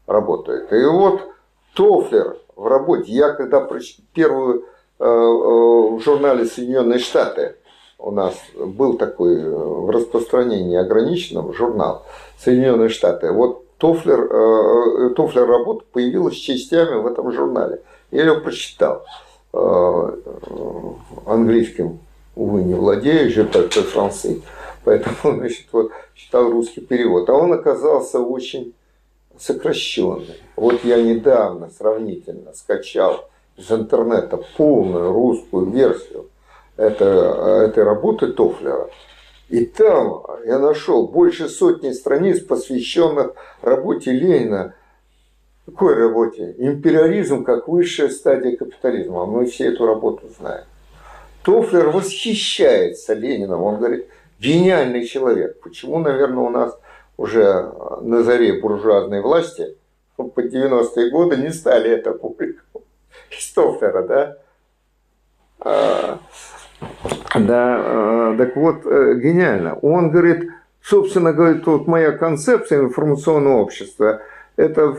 [0.06, 0.70] работает.
[0.74, 1.22] И вот
[1.78, 3.60] Тофлер в работе, я когда
[4.12, 4.64] первую
[4.98, 7.54] э, э, в журнале Соединенные Штаты
[8.00, 12.02] у нас был такой э, в распространении ограниченном журнал
[12.36, 13.30] Соединенные Штаты.
[13.30, 17.80] Вот Тофлер, Тофлер работа появилась частями в этом журнале.
[18.10, 19.04] Я ее прочитал
[21.26, 22.00] английским
[22.34, 24.42] увы, не владею же только францей,
[24.84, 27.30] поэтому, значит, вот читал русский перевод.
[27.30, 28.74] А он оказался очень
[29.38, 30.40] сокращенный.
[30.56, 36.28] Вот я недавно сравнительно скачал из интернета полную русскую версию
[36.76, 38.88] это, этой работы Тофлера.
[39.48, 43.32] И там я нашел больше сотни страниц, посвященных
[43.62, 44.74] работе Ленина.
[45.64, 46.54] Какой работе?
[46.58, 49.26] Империализм как высшая стадия капитализма.
[49.26, 50.64] Мы все эту работу знаем.
[51.42, 53.62] Тофлер восхищается Лениным.
[53.62, 54.06] Он говорит,
[54.38, 55.60] гениальный человек.
[55.60, 56.78] Почему, наверное, у нас
[57.18, 59.76] уже на заре буржуазной власти
[60.16, 62.86] по 90-е годы не стали это публиковать.
[63.30, 64.36] Из Тофлера, да?
[65.60, 66.18] А,
[67.34, 69.74] да, э, так вот, э, гениально.
[69.82, 70.50] Он говорит,
[70.80, 74.22] собственно, говорит, вот моя концепция информационного общества,
[74.56, 74.96] это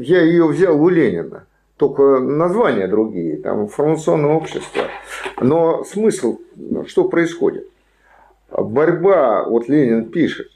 [0.00, 4.82] я ее взял у Ленина, только названия другие, там информационное общество.
[5.40, 6.38] Но смысл,
[6.86, 7.66] что происходит?
[8.50, 10.48] Борьба, вот Ленин пишет,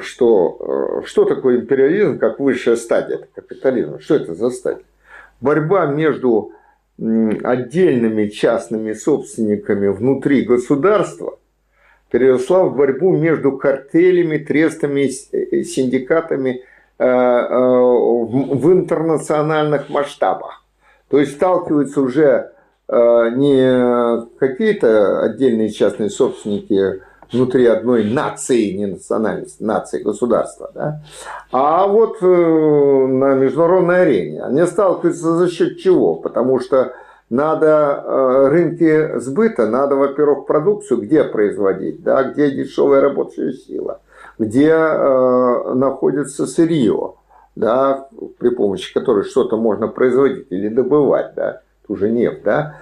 [0.00, 4.84] что, что такое империализм как высшая стадия капитализма, что это за стадия?
[5.40, 6.52] Борьба между
[6.98, 11.38] отдельными частными собственниками внутри государства
[12.10, 16.62] переросла в борьбу между картелями, трестами, э, синдикатами
[16.98, 20.64] э, э, в интернациональных масштабах.
[21.08, 22.52] То есть сталкиваются уже
[22.92, 27.00] не какие-то отдельные частные собственники
[27.32, 31.02] внутри одной нации, не национальности, нации, государства, да?
[31.52, 34.42] а вот э, на международной арене.
[34.42, 36.16] Они сталкиваются за счет чего?
[36.16, 36.92] Потому что
[37.30, 44.00] надо э, рынки сбыта, надо, во-первых, продукцию где производить, да, где дешевая рабочая сила,
[44.38, 47.14] где э, находится сырье,
[47.54, 48.08] да,
[48.38, 52.76] при помощи которой что-то можно производить или добывать, да, уже нефть, да,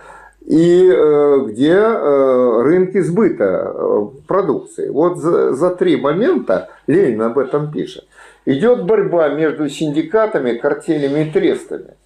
[0.49, 4.89] и э, где э, рынки сбыта э, продукции.
[4.89, 8.07] Вот за, за три момента, Ленин об этом пишет,
[8.47, 11.97] идет борьба между синдикатами, картелями и трестами.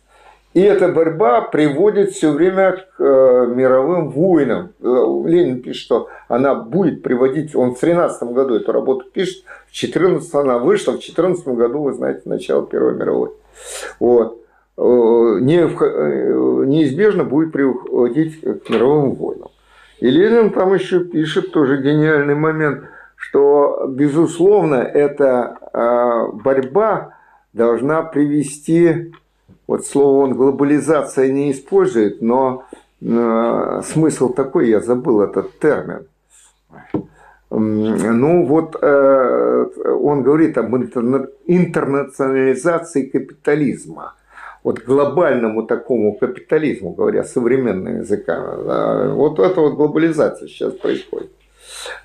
[0.54, 4.72] И эта борьба приводит все время к мировым войнам.
[4.80, 10.34] Ленин пишет, что она будет приводить, он в 13 году эту работу пишет, в 14
[10.34, 13.30] она вышла, в 14 году, вы знаете, начало Первой мировой.
[14.00, 14.41] Вот.
[14.82, 15.38] Э, э,
[16.66, 19.50] неизбежно будет приводить к мировым войнам.
[20.00, 22.82] И Ленин там еще пишет тоже гениальный момент,
[23.14, 27.14] что, безусловно, эта э, борьба
[27.52, 29.14] должна привести,
[29.68, 32.64] вот слово он глобализация не использует, но
[33.00, 36.06] смысл такой, я забыл этот термин.
[37.50, 44.14] Ну вот он говорит об интернационализации капитализма–
[44.62, 49.12] вот глобальному такому капитализму, говоря современными языками.
[49.14, 51.30] Вот это вот глобализация сейчас происходит.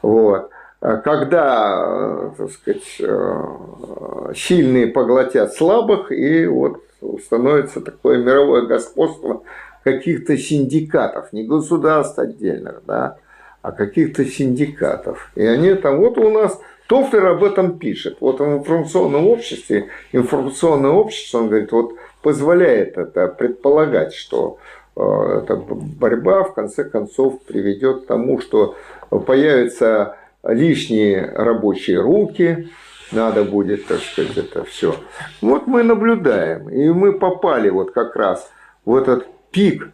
[0.01, 0.49] Вот.
[0.80, 6.84] Когда, так сказать, э, сильные поглотят слабых, и вот
[7.24, 9.41] становится такое мировое господство
[9.84, 13.18] каких-то синдикатов, не государств отдельных, да,
[13.64, 15.32] а каких-то синдикатов.
[15.36, 18.18] И они там, вот у нас Тофлер об этом пишет.
[18.20, 24.57] Вот в информационном обществе, информационное общество, он говорит, вот позволяет это предполагать, что
[24.95, 25.01] э,
[25.43, 28.76] эта борьба в конце концов приведет к тому, что
[29.09, 32.70] появятся лишние рабочие руки,
[33.11, 34.95] надо будет, так сказать, это все.
[35.41, 38.51] Вот мы наблюдаем, и мы попали вот как раз
[38.86, 39.89] в этот пик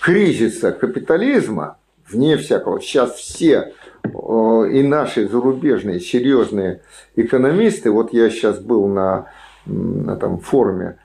[0.00, 1.78] кризиса капитализма,
[2.08, 3.72] вне всякого, сейчас все
[4.02, 6.82] э, и наши зарубежные серьезные
[7.16, 9.30] экономисты, вот я сейчас был на,
[9.66, 10.98] на этом форуме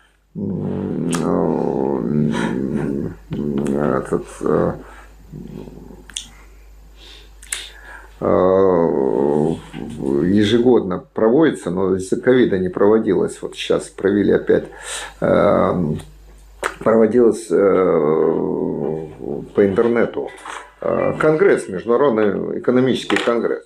[4.09, 4.73] этот, э,
[8.21, 8.25] э,
[10.25, 13.41] ежегодно проводится, но из-за ковида не проводилось.
[13.41, 14.65] Вот сейчас провели опять,
[15.21, 15.83] э,
[16.79, 17.47] проводилось
[19.55, 20.29] по интернету
[20.79, 23.65] конгресс, Международный экономический конгресс.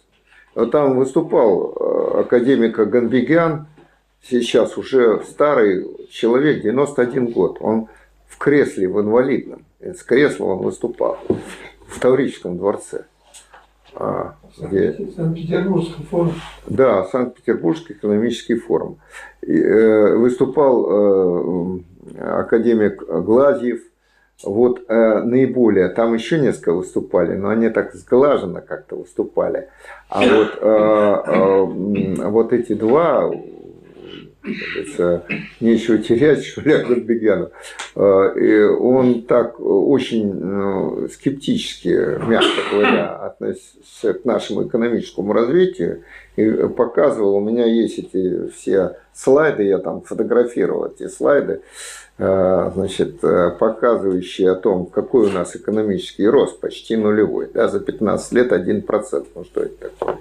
[0.71, 3.67] Там выступал академик Ганбигян,
[4.23, 7.87] сейчас уже старый человек, 91 год, он
[8.27, 11.17] в кресле, в инвалидном, с кресла он выступал
[11.87, 13.05] в Таврическом дворце.
[13.95, 14.93] А, где...
[15.15, 16.33] Санкт-Петербургский форум.
[16.67, 18.97] Да, Санкт-Петербургский экономический форум.
[19.41, 21.79] И, э, выступал э,
[22.19, 23.81] академик Глазьев,
[24.43, 29.69] вот э, наиболее, там еще несколько выступали, но они так сглаженно как-то выступали.
[30.09, 33.31] А вот, э, э, вот эти два
[34.43, 35.25] говорится,
[35.59, 37.51] нечего терять, что ли, Агатбегяну.
[37.95, 46.03] И он так очень ну, скептически, мягко говоря, относится к нашему экономическому развитию
[46.35, 51.61] и показывал, у меня есть эти все слайды, я там фотографировал эти слайды,
[52.19, 57.79] Э, значит, э, показывающие о том, какой у нас экономический рост, почти нулевой, да, за
[57.79, 60.17] 15 лет 1%, ну что это такое.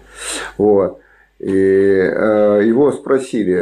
[0.56, 1.00] Вот.
[1.42, 3.58] И э, его спросили,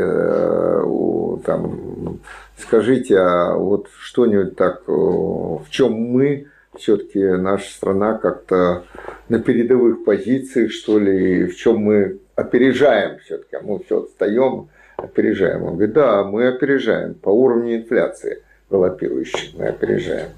[1.44, 2.20] там,
[2.58, 8.84] скажите, а вот что-нибудь так, в чем мы, все-таки наша страна как-то
[9.28, 15.64] на передовых позициях, что ли, в чем мы опережаем все-таки, а мы все отстаем, опережаем.
[15.64, 20.28] Он говорит, да, мы опережаем по уровню инфляции галопирующей, мы опережаем.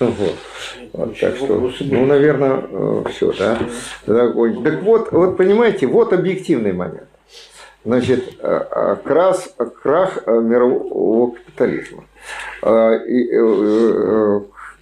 [0.00, 0.36] Вот.
[0.92, 3.58] Вот, так что, ну, наверное, э, все, да.
[4.06, 4.34] Так
[4.82, 7.08] вот, вот, понимаете, вот объективный момент.
[7.84, 9.52] Значит, э, э, крас,
[9.82, 12.04] крах мирового капитализма.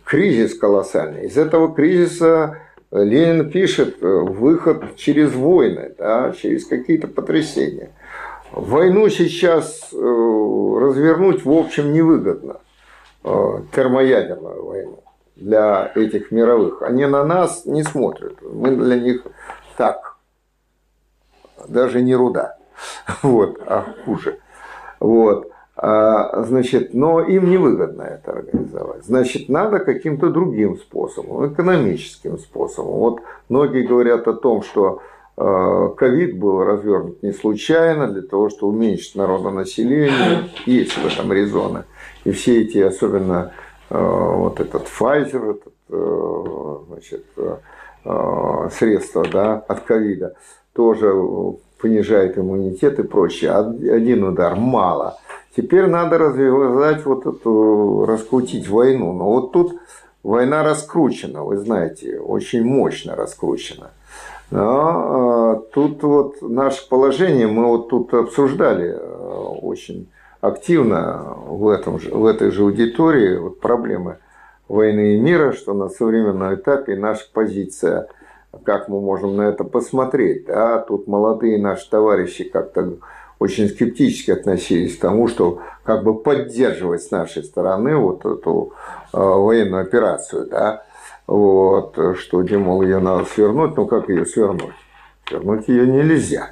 [0.04, 1.26] Кризис колоссальный.
[1.26, 2.58] Из этого кризиса
[2.90, 7.92] Ленин пишет выход через войны, да, через какие-то потрясения.
[8.52, 12.58] Войну сейчас развернуть, в общем, невыгодно.
[13.24, 15.04] Э, термоядерную войну
[15.36, 16.82] для этих мировых.
[16.82, 18.42] Они на нас не смотрят.
[18.42, 19.24] Мы для них
[19.76, 20.16] так.
[21.68, 22.56] Даже не руда.
[23.22, 24.40] Вот, а хуже.
[24.98, 25.52] Вот.
[25.76, 29.04] А, значит, но им невыгодно это организовать.
[29.04, 32.92] Значит, надо каким-то другим способом, экономическим способом.
[32.94, 35.00] Вот многие говорят о том, что
[35.36, 41.84] ковид был развернут не случайно, для того, чтобы уменьшить народонаселение, есть в этом резоны.
[42.24, 43.52] И все эти, особенно
[43.90, 47.24] э, вот этот Pfizer, этот, э, значит,
[48.72, 50.34] средства да, от ковида,
[50.72, 51.12] тоже
[51.80, 53.52] понижает иммунитет и прочее.
[53.52, 55.18] Один удар мало.
[55.54, 59.12] Теперь надо развязать вот эту, раскрутить войну.
[59.12, 59.74] Но вот тут
[60.22, 63.90] война раскручена, вы знаете, очень мощно раскручена.
[64.52, 68.98] Но э, тут вот наше положение, мы вот тут обсуждали э,
[69.62, 70.10] очень
[70.42, 74.18] активно в, этом же, в этой же аудитории вот проблемы
[74.68, 78.08] войны и мира, что на современном этапе наша позиция,
[78.62, 80.44] как мы можем на это посмотреть.
[80.44, 80.80] Да?
[80.80, 82.96] Тут молодые наши товарищи как-то
[83.38, 88.74] очень скептически относились к тому, что как бы поддерживать с нашей стороны вот эту
[89.14, 90.46] э, военную операцию.
[90.46, 90.84] Да?
[91.32, 94.74] Вот, что, димол, ее надо свернуть, но как ее свернуть?
[95.26, 96.50] Свернуть ее нельзя.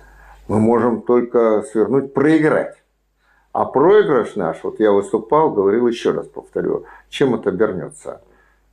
[0.48, 2.76] Мы можем только свернуть, проиграть.
[3.52, 8.22] А проигрыш наш, вот я выступал, говорил еще раз, повторю, чем это обернется?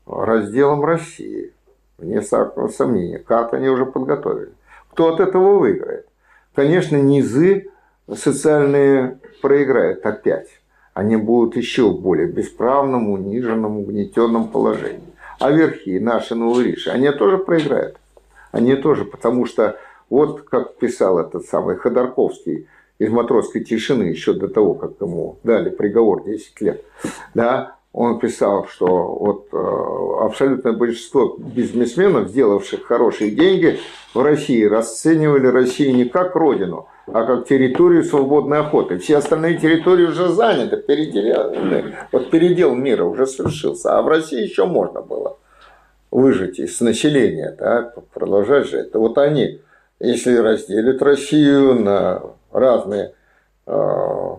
[0.06, 1.54] Разделом России.
[1.98, 3.20] Вне сомнения.
[3.20, 4.54] Карты они уже подготовили.
[4.92, 6.08] Кто от этого выиграет?
[6.56, 7.70] Конечно, низы
[8.08, 10.48] социальные проиграют опять.
[10.94, 15.07] Они будут еще более бесправном, униженном, угнетенном положении.
[15.40, 17.98] А верхи, наши новориши, они тоже проиграют.
[18.52, 19.78] Они тоже, потому что
[20.10, 22.68] вот как писал этот самый Ходорковский
[22.98, 26.84] из матросской тишины еще до того, как ему дали приговор 10 лет,
[27.34, 33.80] да, он писал, что вот э, абсолютное большинство бизнесменов, сделавших хорошие деньги
[34.14, 38.98] в России, расценивали Россию не как родину, а как территорию свободной охоты.
[38.98, 41.96] Все остальные территории уже заняты, переделены.
[42.12, 43.98] Вот передел мира уже совершился.
[43.98, 45.38] А в России еще можно было
[46.12, 48.94] выжить из населения, да, продолжать жить.
[48.94, 49.62] Вот они,
[50.00, 53.14] если разделят Россию на разные
[53.66, 54.36] э,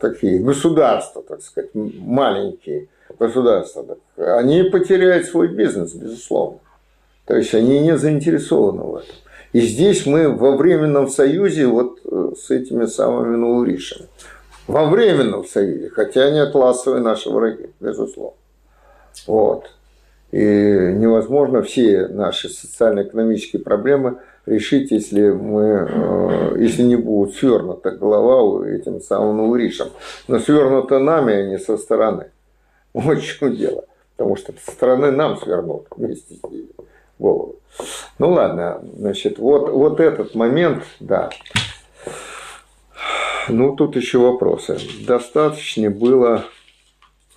[0.00, 2.88] такие государства, так сказать, маленькие
[3.18, 6.58] государства, так, они потеряют свой бизнес, безусловно.
[7.26, 9.14] То есть они не заинтересованы в этом.
[9.52, 14.08] И здесь мы во временном союзе вот э, с этими самыми науришами.
[14.66, 18.36] Во временном союзе, хотя они классовые наши враги, безусловно.
[19.26, 19.70] Вот.
[20.30, 28.66] И невозможно все наши социально-экономические проблемы решить, если, мы, э, если не будет свернута голова
[28.68, 29.88] этим самым науришем.
[30.26, 32.26] Но свернута нами, а не со стороны.
[32.92, 33.84] Вот в чем дело.
[34.16, 36.68] Потому что со стороны нам свернут вместе с ними
[37.18, 37.56] голову.
[38.18, 41.30] Ну ладно, значит, вот, вот этот момент, да.
[43.48, 44.78] Ну, тут еще вопросы.
[45.06, 46.44] Достаточно было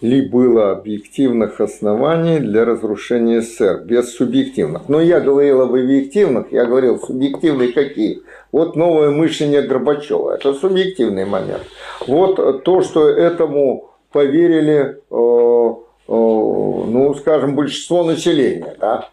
[0.01, 4.89] ли было объективных оснований для разрушения СССР, без субъективных.
[4.89, 8.21] Но я говорил об объективных, я говорил субъективные какие.
[8.51, 11.61] Вот новое мышление Горбачева, это субъективный момент.
[12.07, 15.77] Вот то, что этому поверили, э, э,
[16.07, 19.09] ну, скажем, большинство населения, да,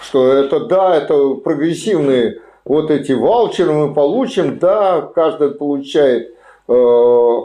[0.00, 6.34] что это да, это прогрессивные вот эти ваучеры мы получим, да, каждый получает
[6.68, 7.40] э,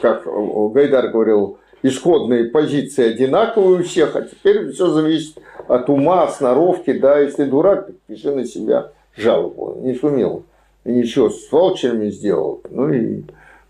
[0.00, 6.92] как Гайдар говорил, исходные позиции одинаковые у всех, а теперь все зависит от ума, сноровки,
[6.92, 10.44] да, если дурак, пиши на себя жалобу, не сумел,
[10.84, 13.22] ничего с ваучерами сделал, ну и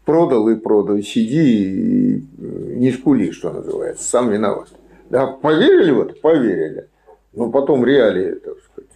[0.05, 4.69] продал и продал, сиди и не скули, что называется, сам виноват.
[5.09, 6.15] Да, поверили в это?
[6.15, 6.89] Поверили.
[7.33, 8.91] Но потом реалии, так сказать,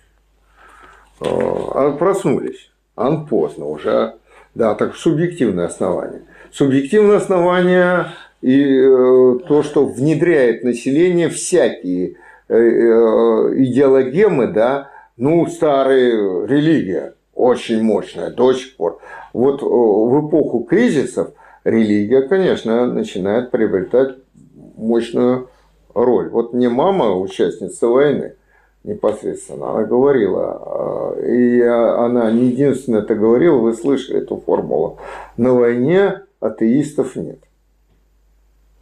[1.21, 2.71] а проснулись.
[2.97, 4.15] Ан поздно уже.
[4.55, 6.23] Да, так субъективное основание.
[6.51, 8.07] Субъективное основание
[8.41, 12.17] и э, то, что внедряет население всякие
[12.49, 19.01] э, э, идеологемы, да, ну, старая религия, очень мощная до сих пор.
[19.33, 21.33] Вот в эпоху кризисов
[21.65, 24.17] религия, конечно, начинает приобретать
[24.77, 25.51] мощную
[25.97, 26.29] роль.
[26.29, 28.35] Вот мне мама, участница войны,
[28.85, 34.99] непосредственно, она говорила, и она не единственная это говорила, вы слышали эту формулу,
[35.37, 37.39] на войне атеистов нет.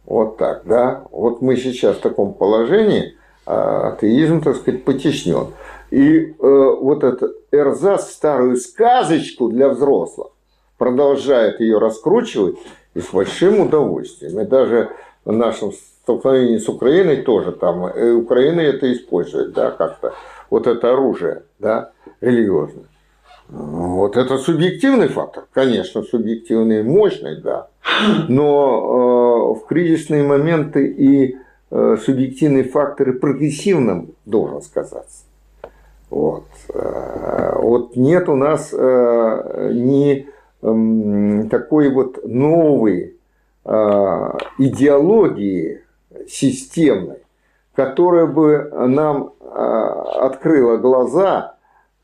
[0.05, 1.05] Вот так, да.
[1.09, 3.15] Вот мы сейчас в таком положении,
[3.47, 5.47] а атеизм, так сказать, потеснен.
[5.89, 10.27] И э, вот этот эрзац, старую сказочку для взрослых,
[10.77, 12.57] продолжает ее раскручивать
[12.93, 14.39] и с большим удовольствием.
[14.39, 14.91] И даже
[15.23, 15.71] в нашем
[16.05, 20.13] столкновении с Украиной тоже там, и Украина это использует, да, как-то,
[20.51, 21.91] вот это оружие, да,
[22.21, 22.85] религиозное.
[23.49, 27.67] Вот это субъективный фактор, конечно, субъективный, мощный, да.
[28.27, 31.37] Но э, в кризисные моменты и
[31.71, 35.25] э, субъективные факторы прогрессивным должен сказаться.
[36.09, 36.45] Вот.
[36.73, 40.27] Э, вот нет у нас э, ни
[40.61, 43.15] э, такой вот новой
[43.63, 45.81] э, идеологии
[46.27, 47.23] системной,
[47.75, 51.55] которая бы нам э, открыла глаза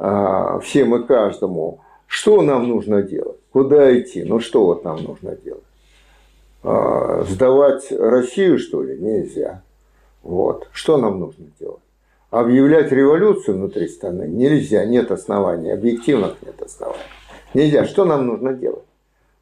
[0.04, 5.36] а, всем и каждому, что нам нужно делать, куда идти, ну что вот нам нужно
[5.36, 5.64] делать.
[6.64, 9.62] А, сдавать Россию, что ли, нельзя.
[10.24, 10.68] Вот.
[10.72, 11.82] Что нам нужно делать?
[12.32, 17.00] Объявлять революцию внутри страны нельзя, нет оснований, объективных нет оснований.
[17.54, 17.86] Нельзя.
[17.86, 18.86] Что нам нужно делать?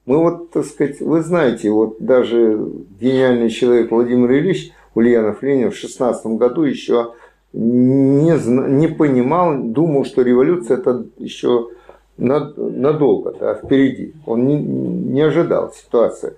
[0.09, 2.59] Мы вот, так сказать, вы знаете, вот даже
[2.99, 7.13] гениальный человек Владимир Ильич Ульянов Ленин в 16 году еще
[7.53, 8.33] не,
[8.71, 11.69] не понимал, думал, что революция это еще
[12.17, 14.15] надолго, да, впереди.
[14.25, 16.33] Он не, не ожидал ситуации.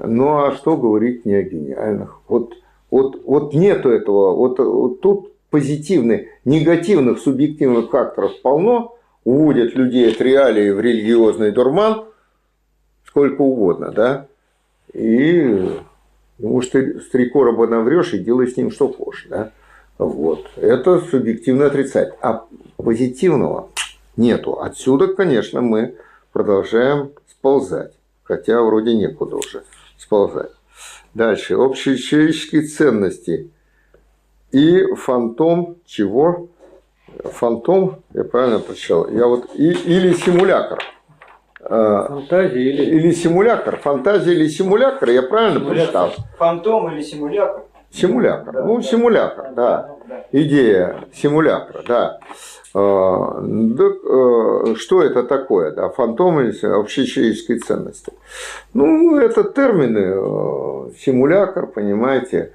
[0.00, 2.22] Ну а что говорить не о гениальных?
[2.26, 2.54] Вот,
[2.90, 10.20] вот, вот нету этого, вот, вот тут позитивных, негативных, субъективных факторов полно, уводят людей от
[10.20, 12.06] реалии в религиозный дурман,
[13.12, 14.26] сколько угодно, да,
[14.92, 15.78] и
[16.38, 19.52] может, ты с три короба наврешь и делай с ним что хочешь, да.
[19.98, 20.46] Вот.
[20.56, 22.14] Это субъективно отрицать.
[22.20, 22.46] А
[22.76, 23.68] позитивного
[24.16, 24.60] нету.
[24.60, 25.94] Отсюда, конечно, мы
[26.32, 27.92] продолжаем сползать.
[28.24, 29.62] Хотя вроде некуда уже
[29.98, 30.50] сползать.
[31.14, 31.54] Дальше.
[31.54, 33.50] Общечеловеческие ценности.
[34.50, 36.48] И фантом чего?
[37.24, 39.08] Фантом, я правильно прочитал?
[39.08, 40.82] Я вот, и, или симулятор.
[41.74, 42.82] А, Фантазия или...
[42.82, 43.76] Или симулятор.
[43.78, 46.12] Фантазия или симулятор, я правильно прочитал?
[46.36, 47.62] Фантом или симулятор?
[47.90, 48.52] Симулятор.
[48.52, 49.96] Да, ну, да, симулятор, да.
[50.06, 50.24] да.
[50.32, 52.18] Идея симулятора, да.
[52.74, 58.12] А, э, что это такое, да, фантомы общечеловеческой ценности?
[58.74, 62.52] Ну, это термины, э, симулятор, понимаете,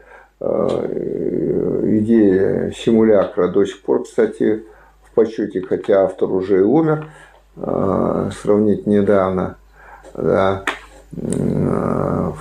[1.90, 4.64] идея симулятора до сих пор, кстати,
[5.02, 7.08] в почете, хотя автор уже и умер,
[7.60, 9.58] сравнить недавно,
[10.14, 10.64] да,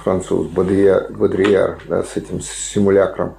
[0.03, 3.35] француз Бодрияр, Бодрияр да, с этим симулякром,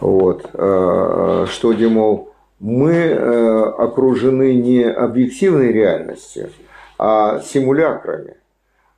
[0.00, 6.50] вот, э, что, димол, мы э, окружены не объективной реальностью,
[6.98, 8.36] а симулякрами.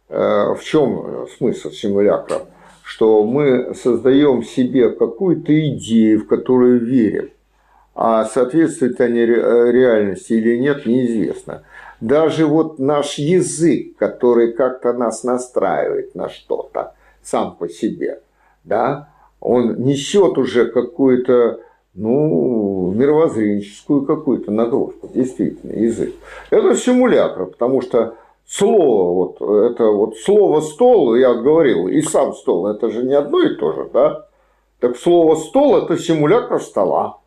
[0.08, 2.42] Э, в чем смысл симулякров?
[2.82, 7.30] Что мы создаем себе какую-то идею, в которую верим,
[7.94, 11.62] а соответствует они реальности или нет, неизвестно
[12.00, 18.22] даже вот наш язык, который как-то нас настраивает на что-то сам по себе,
[18.64, 19.08] да,
[19.40, 21.60] он несет уже какую-то,
[21.94, 26.14] ну, мировоззренческую какую-то нагрузку, действительно, язык.
[26.50, 28.16] Это симулятор, потому что
[28.46, 33.40] слово, вот это вот слово стол, я говорил, и сам стол, это же не одно
[33.42, 34.26] и то же, да?
[34.80, 37.18] Так слово стол это симулятор стола.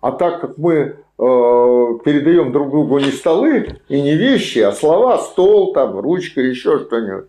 [0.00, 5.72] А так как мы передаем друг другу не столы и не вещи, а слова, стол,
[5.72, 7.26] там, ручка, еще что-нибудь,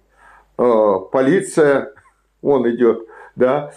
[0.57, 1.93] э, полиция,
[2.41, 3.05] он идет,
[3.35, 3.73] да,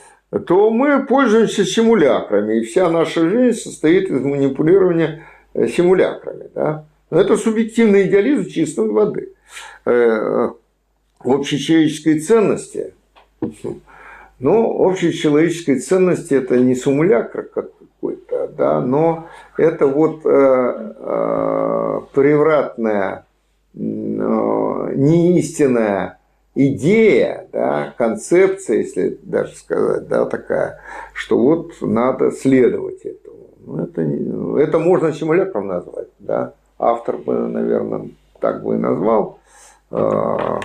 [0.46, 5.24] то мы пользуемся симулякрами, и вся наша жизнь состоит из манипулирования
[5.54, 6.50] э, симулякрами.
[6.54, 6.86] Да?
[7.10, 9.32] Но это субъективный идеализм чистой воды.
[11.20, 12.94] общечеловеческой ценности,
[14.38, 17.48] ну, общечеловеческой ценности это не симулякр
[18.08, 23.26] какой-то, да, но это вот э, э, превратная,
[23.74, 26.18] э, неистинная
[26.54, 30.80] идея, да, концепция, если даже сказать, да, такая,
[31.12, 33.36] что вот надо следовать этому.
[33.64, 34.02] Ну, это,
[34.60, 36.54] это можно симулятором назвать, да.
[36.78, 38.08] Автор бы, наверное,
[38.40, 39.40] так бы и назвал
[39.90, 40.60] э,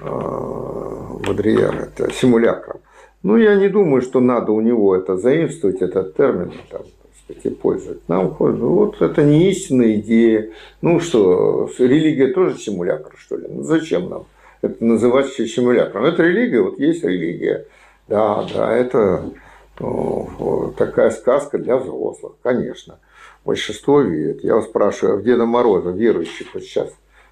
[0.00, 2.80] Бодрияр, э, это симулякром.
[3.22, 6.82] Ну, я не думаю, что надо у него это заимствовать, этот термин, там,
[7.24, 8.08] сказать, и пользовать.
[8.08, 10.50] Нам вот это не истинная идея.
[10.80, 13.46] Ну что, религия тоже симулятор, что ли?
[13.48, 14.24] Ну, зачем нам
[14.62, 16.06] это называть симулятором?
[16.06, 17.66] Это религия, вот есть религия.
[18.08, 19.30] Да, да, это
[19.78, 22.98] ну, такая сказка для взрослых, конечно.
[23.44, 24.42] Большинство верит.
[24.44, 26.90] Я вас спрашиваю, а в Деда Мороза верующих вот сейчас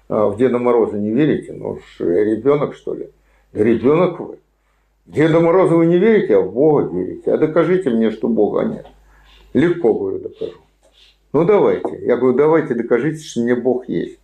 [0.09, 1.53] а в Деда Мороза не верите?
[1.53, 3.11] Ну, ребенок, что ли?
[3.53, 4.39] Ребенок вы.
[5.09, 7.33] Деда Мороза вы не верите, а в Бога верите.
[7.33, 8.85] А докажите мне, что Бога нет.
[9.53, 10.53] Легко, говорю, докажу.
[11.33, 11.97] Ну, давайте.
[12.05, 14.19] Я говорю, давайте докажите, что мне Бог есть.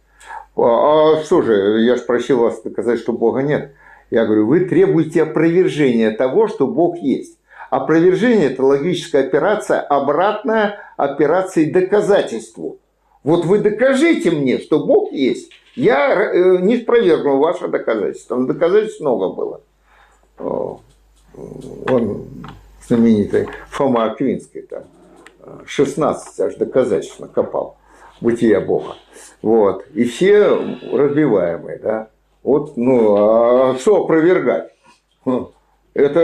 [0.56, 3.74] А, а что же, я же просил вас доказать, что Бога нет.
[4.12, 7.40] Я говорю, вы требуете опровержения того, что Бог есть.
[7.72, 12.78] Опровержение– это логическая операция, обратная операции доказательству.
[13.24, 15.52] Вот вы докажите мне, что Бог есть.
[15.76, 18.46] Я э, не спровергну ваше доказательство.
[18.46, 19.62] Доказательств много было
[20.38, 22.26] он
[22.88, 24.84] знаменитый Фома Аквинский, там
[25.66, 27.78] 16 аж доказательств накопал
[28.22, 28.96] бытия Бога.
[29.42, 29.86] Вот.
[29.94, 30.48] И все
[30.92, 32.10] разбиваемые, да.
[32.44, 34.72] Вот, ну, а что опровергать?
[35.26, 35.48] Хм.
[35.94, 36.22] Это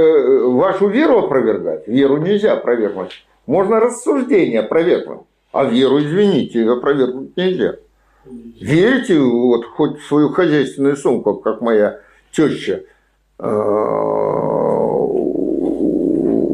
[0.48, 1.88] вашу веру опровергать?
[1.88, 3.26] Веру нельзя опровергнуть.
[3.46, 5.22] Можно рассуждение опровергнуть.
[5.52, 7.76] А веру, извините, опровергнуть нельзя.
[8.26, 12.00] Верите вот хоть в свою хозяйственную сумку, как моя
[12.32, 12.84] теща Э,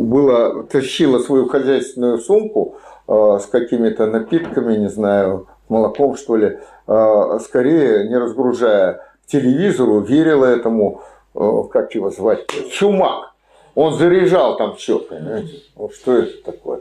[0.08, 2.76] было, тащила свою хозяйственную сумку
[3.08, 10.46] э, с какими-то напитками, не знаю, молоком, что ли, э, скорее не разгружая телевизору, верила
[10.46, 11.02] этому,
[11.34, 13.34] как его звать, Чумак.
[13.76, 15.62] Он заряжал там все, понимаете?
[15.76, 16.80] Вот что это такое?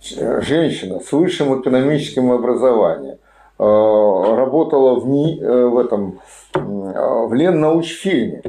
[0.00, 3.18] Женщина с высшим экономическим образованием
[3.58, 6.20] работала в, в этом
[6.54, 8.42] в Леннаучфильме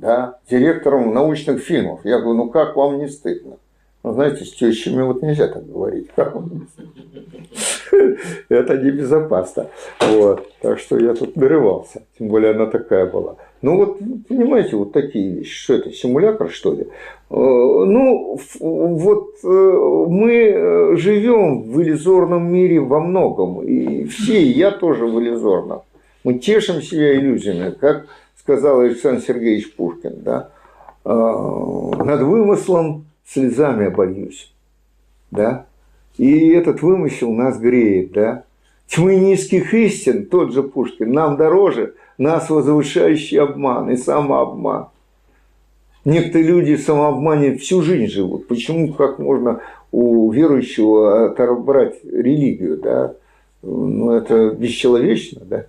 [0.00, 2.00] да, директором научных фильмов.
[2.04, 3.56] Я говорю, ну как вам не стыдно?
[4.02, 6.08] Ну, знаете, с тещами вот нельзя так говорить.
[8.48, 9.66] Это небезопасно.
[10.00, 10.50] Вот.
[10.62, 12.02] Так что я тут нарывался.
[12.18, 13.36] Тем более она такая была.
[13.60, 15.64] Ну вот, понимаете, вот такие вещи.
[15.64, 16.84] Что это, симулятор, что ли?
[16.84, 16.86] Э,
[17.28, 19.46] ну, вот э,
[20.08, 23.62] мы э, живем в иллюзорном мире во многом.
[23.62, 25.82] И все, и я тоже в иллюзорном.
[26.24, 28.06] Мы тешим себя иллюзиями, как
[28.40, 30.50] сказал Александр Сергеевич Пушкин, да,
[31.04, 34.52] «А, над вымыслом слезами обольюсь,
[35.30, 35.66] да,
[36.16, 38.44] и этот вымысел нас греет, да.
[38.88, 44.88] Тьмы низких истин, тот же Пушкин, нам дороже нас возвышающий обман и самообман.
[46.04, 48.48] Некоторые люди в самообмане всю жизнь живут.
[48.48, 49.60] Почему, как можно
[49.92, 53.14] у верующего отобрать религию, да?
[53.62, 55.66] Ну, это бесчеловечно, да?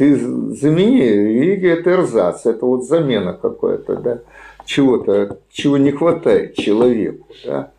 [0.00, 4.20] Ты замени, религия– это эрзац, это вот замена какая-то, да,
[4.64, 7.72] чего-то, чего не хватает человеку, да.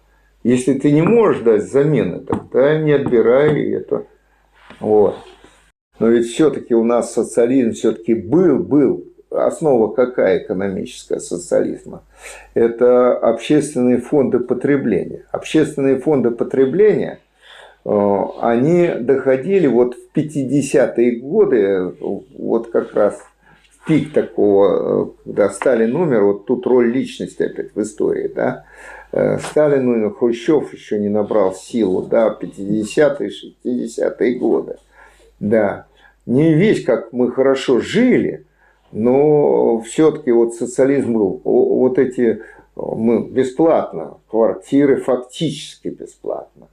[0.43, 4.05] Если ты не можешь дать замены, тогда не отбирай это.
[4.79, 5.15] Вот.
[5.97, 9.03] Но ведь все-таки у нас социализм все-таки был, был.
[9.31, 12.03] Основа какая экономическая социализма?
[12.53, 15.25] Это общественные фонды потребления.
[15.31, 17.17] Общественные фонды потребления–
[17.83, 23.19] они доходили вот в 50-е годы, вот как раз
[23.81, 28.65] в пик такого, э, когда Сталин умер, вот тут роль личности опять в истории, да,
[29.11, 33.31] э, Сталин умер, Хрущев еще не набрал силу, да, 50-е,
[33.65, 34.77] 60-е годы,
[35.39, 35.87] да.
[36.27, 38.45] Не весь, как мы хорошо жили,
[38.91, 42.43] но все-таки вот социализм был, вот эти,
[42.75, 46.67] мы бесплатно, квартиры фактически бесплатно,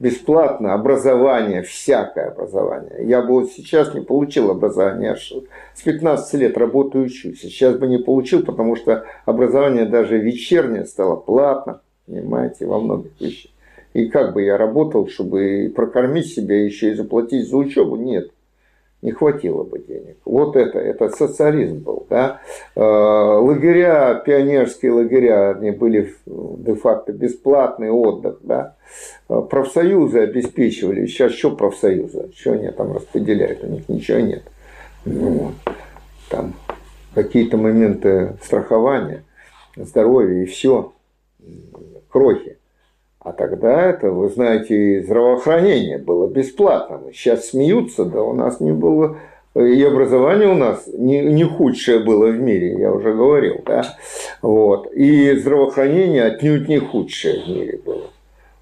[0.00, 3.06] бесплатно образование, всякое образование.
[3.06, 7.40] Я бы вот сейчас не получил образование, с 15 лет работаю учусь.
[7.40, 13.50] Сейчас бы не получил, потому что образование даже вечернее стало платно, понимаете, во многих вещах.
[13.94, 17.96] И как бы я работал, чтобы прокормить себя, еще и заплатить за учебу?
[17.96, 18.30] Нет
[19.00, 20.16] не хватило бы денег.
[20.24, 22.06] Вот это, это социализм был.
[22.10, 22.40] Да?
[22.74, 28.38] Э, лагеря, пионерские лагеря, они были де-факто бесплатный отдых.
[28.42, 28.74] Да?
[29.28, 31.06] Э, профсоюзы обеспечивали.
[31.06, 32.30] Сейчас что профсоюзы?
[32.34, 33.62] Что они там распределяют?
[33.62, 34.42] У них ничего нет.
[35.04, 35.52] Ну,
[36.28, 36.54] там
[37.14, 39.22] какие-то моменты страхования,
[39.76, 40.92] здоровья и все,
[42.10, 42.58] крохи.
[43.28, 47.12] А тогда это, вы знаете, здравоохранение было бесплатным.
[47.12, 49.18] Сейчас смеются, да у нас не было
[49.54, 53.96] и образование у нас не, не худшее было в мире, я уже говорил, да,
[54.40, 58.04] вот, и здравоохранение отнюдь не худшее в мире было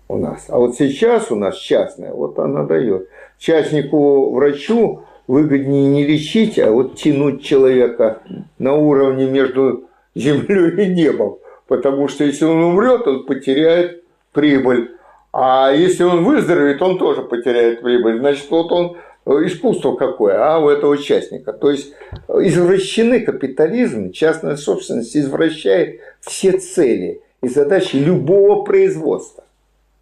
[0.08, 0.46] у нас.
[0.48, 3.08] А вот сейчас у нас частное, вот она дает.
[3.38, 8.22] Частнику врачу выгоднее не лечить, а вот тянуть человека
[8.58, 9.84] на уровне между
[10.14, 11.36] землей и небом.
[11.66, 14.05] Потому что если он умрет, он потеряет
[14.36, 14.92] прибыль.
[15.32, 18.20] А если он выздоровеет, он тоже потеряет прибыль.
[18.20, 18.96] Значит, вот он
[19.44, 21.52] искусство какое, а у этого участника.
[21.52, 21.92] То есть
[22.28, 29.42] извращены капитализм, частная собственность извращает все цели и задачи любого производства.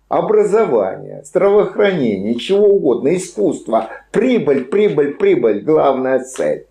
[0.09, 6.67] Образование, здравоохранение, чего угодно, искусство, прибыль, прибыль, прибыль, главная цель.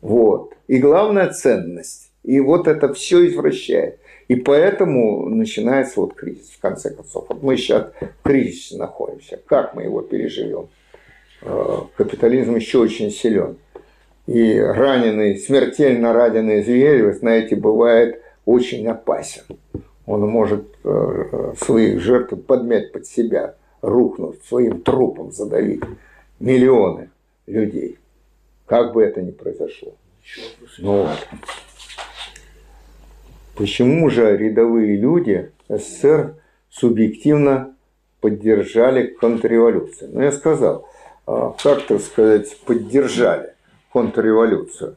[0.00, 0.54] Вот.
[0.66, 2.10] И главная ценность.
[2.24, 3.98] И вот это все извращает.
[4.28, 7.26] И поэтому начинается вот кризис, в конце концов.
[7.28, 9.40] Вот мы сейчас в кризисе находимся.
[9.46, 10.68] Как мы его переживем?
[11.42, 13.56] Э, капитализм еще очень силен.
[14.26, 19.42] И раненый, смертельно раненый зверь, вы знаете, бывает очень опасен.
[20.06, 25.82] Он может э, своих жертв подмять под себя, рухнуть, своим трупом задавить
[26.40, 27.10] миллионы
[27.46, 27.98] людей.
[28.66, 29.94] Как бы это ни произошло.
[30.78, 31.08] Ну,
[33.56, 36.34] почему же рядовые люди СССР
[36.70, 37.74] субъективно
[38.20, 40.10] поддержали контрреволюцию?
[40.12, 40.86] Ну, я сказал,
[41.26, 43.54] а, как, так сказать, поддержали
[43.92, 44.96] контрреволюцию.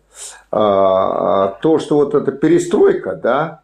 [0.52, 3.62] А, то, что вот эта перестройка, да,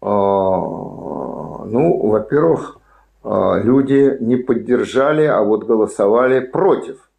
[0.00, 2.78] а, ну, во-первых,
[3.24, 7.10] люди не поддержали, а вот голосовали против.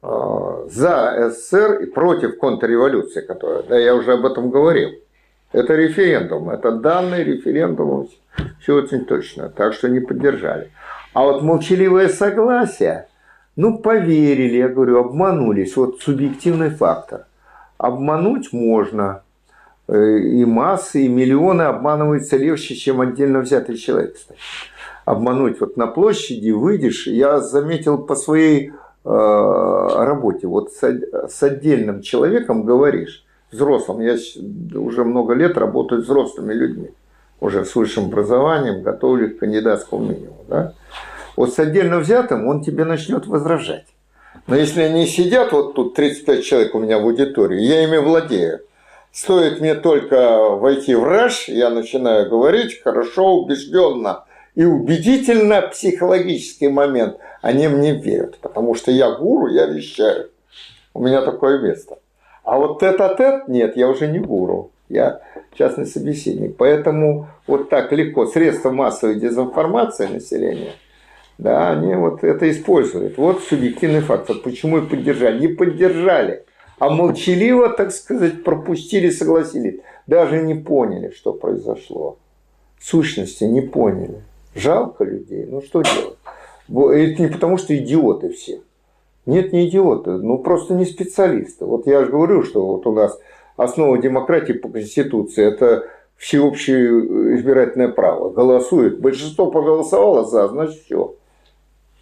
[0.00, 4.90] За СССР и против контрреволюции, которая, да, я уже об этом говорил.
[5.52, 8.06] Это референдум, это данные референдума,
[8.60, 10.70] все очень точно, так что не поддержали.
[11.12, 13.06] А вот молчаливое согласие–
[13.54, 15.76] ну, поверили, я говорю, обманулись.
[15.76, 17.26] Вот субъективный фактор.
[17.76, 19.22] Обмануть можно.
[19.88, 24.16] Э, и массы, и миллионы обманываются легче, чем отдельно взятый человек.
[25.04, 27.06] Обмануть вот на площади выйдешь.
[27.06, 28.72] Я заметил по своей э,
[29.04, 30.46] работе.
[30.46, 34.00] Вот с отдельным человеком говоришь, взрослым.
[34.00, 34.16] Я
[34.80, 36.90] уже много лет работаю с взрослыми людьми.
[37.40, 40.44] Уже с высшим образованием, готовлю к кандидатскому минимуму.
[40.48, 40.74] Да?
[41.36, 43.86] Вот с отдельно взятым он тебе начнет возражать.
[44.46, 48.60] Но если они сидят, вот тут 35 человек у меня в аудитории, я ими владею.
[49.12, 54.24] Стоит мне только войти в раж, я начинаю говорить хорошо, убежденно
[54.54, 57.18] и убедительно психологический момент.
[57.42, 60.30] Они мне верят, потому что я гуру, я вещаю.
[60.94, 61.98] У меня такое место.
[62.44, 64.70] А вот тет-а-тет, нет, я уже не гуру.
[64.88, 65.20] Я
[65.54, 66.56] частный собеседник.
[66.56, 70.72] Поэтому вот так легко средства массовой дезинформации населения–
[71.42, 73.16] да, они вот это используют.
[73.16, 74.36] Вот субъективный фактор.
[74.36, 75.40] Почему их поддержали?
[75.40, 76.44] Не поддержали,
[76.78, 79.80] а молчаливо, так сказать, пропустили, согласились.
[80.06, 82.18] Даже не поняли, что произошло.
[82.78, 84.22] В сущности, не поняли.
[84.54, 85.46] Жалко людей.
[85.46, 86.18] Ну, что делать?
[86.68, 88.60] Это не потому, что идиоты все.
[89.24, 91.64] Нет, не идиоты, ну просто не специалисты.
[91.64, 93.18] Вот я же говорю, что вот у нас
[93.56, 95.86] основа демократии по Конституции– это
[96.16, 98.30] всеобщее избирательное право.
[98.30, 99.00] Голосует.
[99.00, 101.14] Большинство проголосовало за, значит все.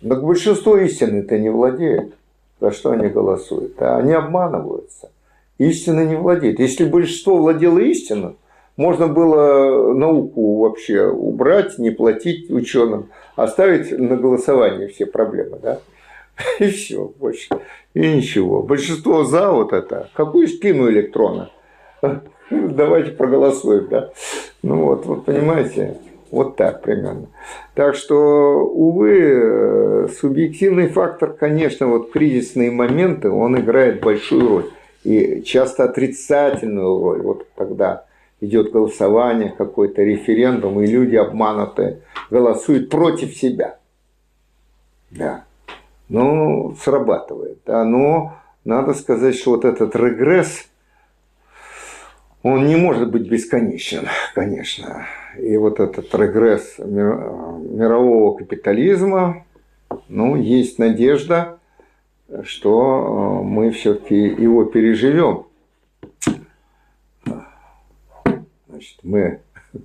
[0.06, 2.14] Так большинство истины-то не владеет.
[2.60, 3.80] За что они голосуют?
[3.80, 5.10] А они обманываются.
[5.58, 6.58] Истина не владеет.
[6.58, 8.36] Если большинство владело истиной,
[8.76, 15.80] можно было науку вообще убрать, не платить ученым, оставить на голосование все проблемы, да?
[16.58, 17.48] И все, больше.
[17.94, 18.62] И ничего.
[18.62, 20.08] Большинство за вот это.
[20.14, 21.50] Какую спину электрона?
[22.50, 24.10] Давайте проголосуем, да?
[24.62, 25.98] Ну вот, вот понимаете,
[26.30, 27.26] вот так примерно.
[27.74, 34.70] Так что, увы, э, субъективный фактор, конечно, вот кризисные моменты, он играет большую роль.
[35.02, 37.22] И часто отрицательную роль.
[37.22, 38.04] Вот когда
[38.40, 42.00] идет голосование, какой-то референдум, и люди обманутые
[42.30, 43.78] голосуют против себя.
[45.10, 45.44] Да.
[46.10, 47.60] Ну, срабатывает.
[47.64, 47.84] Да.
[47.84, 48.34] Но
[48.64, 50.68] надо сказать, что вот этот регресс,
[52.42, 55.06] он не может быть бесконечен, конечно
[55.38, 59.44] и вот этот регресс мирового капитализма,
[60.08, 61.58] ну, есть надежда,
[62.42, 65.46] что э, мы все-таки его переживем.
[68.68, 69.40] Значит, мы,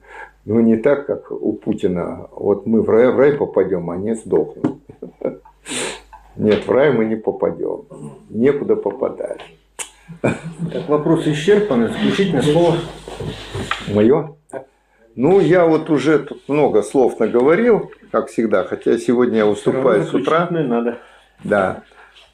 [0.45, 4.15] ну, не так, как у Путина, вот мы в рай, в рай попадем, а не
[4.15, 4.81] сдохнем.
[6.37, 7.85] Нет, в рай мы не попадем.
[8.29, 9.41] Некуда попадать.
[10.21, 11.87] Так, вопрос исчерпан.
[11.87, 12.77] Исключительное слово.
[13.93, 14.35] Мое?
[15.15, 20.13] Ну, я вот уже тут много слов наговорил, как всегда, хотя сегодня я выступаю с
[20.13, 20.47] утра.
[20.51, 20.97] Надо.
[21.43, 21.83] Да.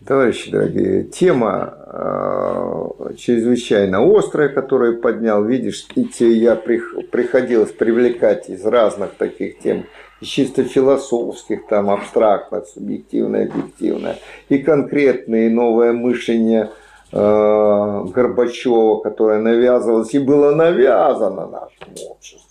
[0.06, 5.44] Товарищи дорогие, тема э, чрезвычайно острая, которую поднял.
[5.44, 9.86] Видишь, и те я прих- приходилось привлекать из разных таких тем,
[10.22, 14.18] чисто философских, там, абстрактных, субъективное, объективное,
[14.50, 16.70] и конкретное, и новое мышление
[17.12, 22.42] э, Горбачева, которое навязывалось и было навязано нашему обществу.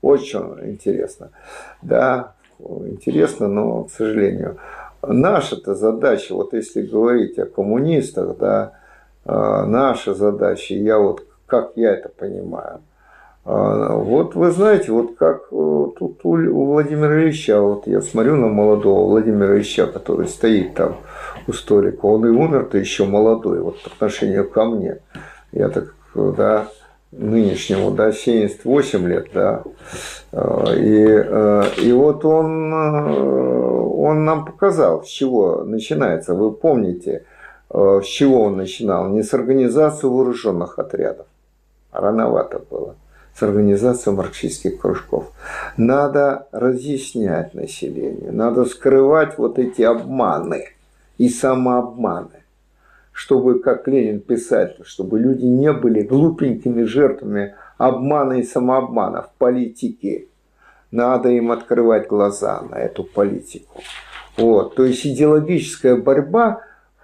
[0.00, 1.30] Очень интересно.
[1.82, 4.58] Да, интересно, но, к сожалению,
[5.02, 8.72] наша-то задача, вот если говорить о коммунистах, да,
[9.24, 12.80] э, наша задача, я вот как я это понимаю,
[13.50, 19.08] вот вы знаете, вот как э, тут у Владимира Ильича, вот я смотрю на молодого
[19.08, 20.96] Владимира Ильича, который стоит там
[21.46, 24.98] у столика, он и умер-то еще молодой, вот по отношению ко мне.
[25.52, 26.68] Я так, да,
[27.10, 29.62] нынешнему, да, 78 лет, да,
[30.32, 36.34] Э, и, э, и вот он, э, он нам показал, с чего начинается.
[36.34, 37.24] Вы помните,
[37.70, 39.08] с чего он начинал?
[39.08, 41.26] Не с организации вооруженных отрядов,
[41.90, 42.96] а рановато было.
[43.38, 45.30] С организацией марксистских кружков.
[45.76, 50.70] Надо разъяснять населению, надо скрывать вот эти обманы
[51.18, 52.38] и самообманы
[53.18, 60.26] чтобы, как Ленин писатель, чтобы люди не были глупенькими жертвами обмана и самообмана в политике.
[60.92, 63.82] Надо им открывать глаза на эту политику.
[64.36, 64.76] Вот.
[64.76, 66.60] То есть идеологическая борьба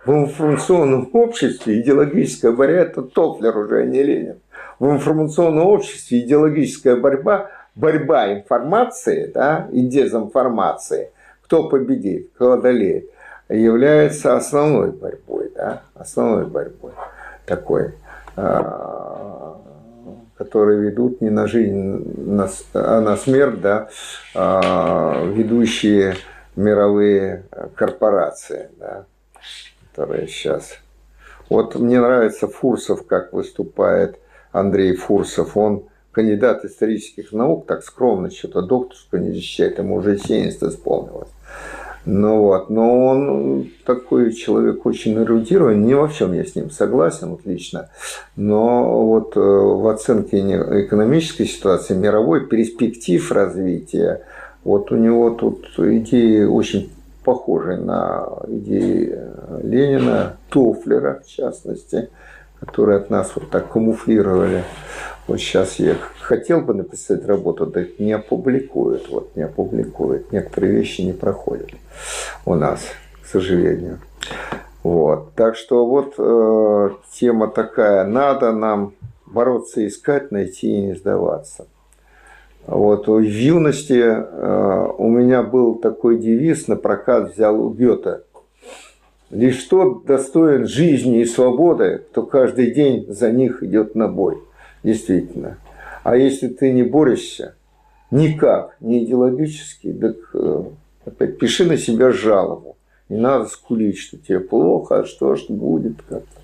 [0.07, 4.37] в информационном обществе, идеологическая борьба– это Тофлер уже, а не Ленин.
[4.79, 11.11] В информационном обществе идеологическая борьба, борьба информации да, и дезинформации,
[11.43, 13.11] кто победит, кто одолеет,
[13.49, 16.93] является основной борьбой, да, основной борьбой
[17.47, 17.95] такой,
[18.37, 19.61] а,
[20.37, 22.41] которые ведут не на жизнь,
[22.75, 23.89] а на смерть, да,
[24.35, 26.17] а, ведущие
[26.57, 29.05] мировые корпорации, да,
[29.91, 30.79] которые сейчас.
[31.49, 34.19] Вот мне нравится Фурсов, как выступает
[34.55, 35.57] Андрей Фурсов.
[35.57, 41.29] Он кандидат исторических наук, так скромно, что-то докторскую не защищает, ему уже 70 исполнилось.
[42.07, 47.31] Ну вот, но он такой человек очень эрудированный, не во всем я с ним согласен
[47.31, 47.89] вот лично,
[48.37, 54.21] но вот э, в оценке экономической ситуации, мировой перспектив развития,
[54.65, 56.93] вот у него тут идеи очень
[57.25, 62.11] похожие на идеи э, Ленина, Тофлера в частности,
[62.65, 64.65] которые от нас вот так камуфлировали.
[65.27, 70.33] Вот сейчас я хотел бы написать работу, да не опубликуют, вот не опубликуют.
[70.33, 71.71] Некоторые вещи не проходят
[72.45, 72.81] у нас,
[73.23, 74.01] к сожалению.
[74.83, 75.35] Вот.
[75.35, 78.05] Так что вот э, тема такая.
[78.05, 78.93] Надо нам
[79.27, 81.67] бороться, искать, найти и не сдаваться.
[82.67, 88.24] Вот в юности э, у меня был такой девиз, на прокат взял у Гёте.
[89.31, 94.39] Лишь тот достоин жизни и свободы, кто каждый день за них идет на бой.
[94.83, 95.59] Действительно.
[96.03, 97.55] А если ты не борешься,
[98.11, 100.63] никак, не идеологически, так э,
[101.07, 102.77] опять пиши на себя жалобу.
[103.09, 106.41] Не надо скулить, что тебе плохо, а что ж будет как-то.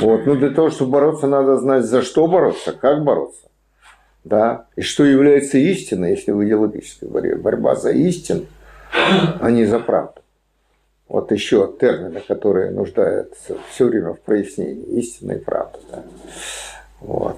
[0.00, 0.26] Вот.
[0.26, 3.48] Ну, для того, чтобы бороться, надо знать, за что бороться, как бороться.
[4.24, 4.66] Да?
[4.76, 7.36] И что является истиной, если в идеологической борьбе.
[7.36, 8.46] Борьба за истину,
[9.40, 10.20] а не за правду.
[11.08, 14.98] Вот еще термины, которые нуждаются все время в прояснении.
[14.98, 15.78] Истина и правда.
[15.90, 16.02] Да?
[17.00, 17.36] Вот.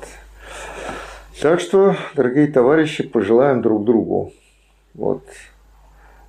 [1.41, 4.33] Так что, дорогие товарищи, пожелаем друг другу
[4.95, 5.23] вот,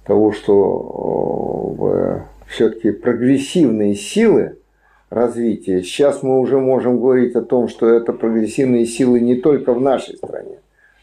[0.05, 4.57] того, что все-таки прогрессивные силы
[5.09, 9.81] развития, сейчас мы уже можем говорить о том, что это прогрессивные силы не только в
[9.81, 10.58] нашей стране,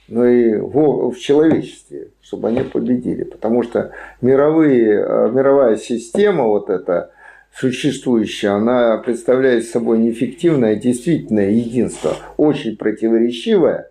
[0.08, 3.24] но и в, в человечестве, чтобы они победили.
[3.24, 7.10] Потому что мировые, э, мировая система вот эта
[7.52, 13.90] существующая, она представляет собой неэффективное, действительное единство, очень противоречивое,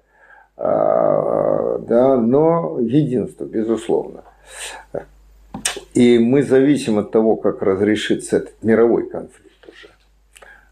[0.57, 4.23] а, да, но единство, безусловно.
[5.93, 9.89] И мы зависим от того, как разрешится этот мировой конфликт уже.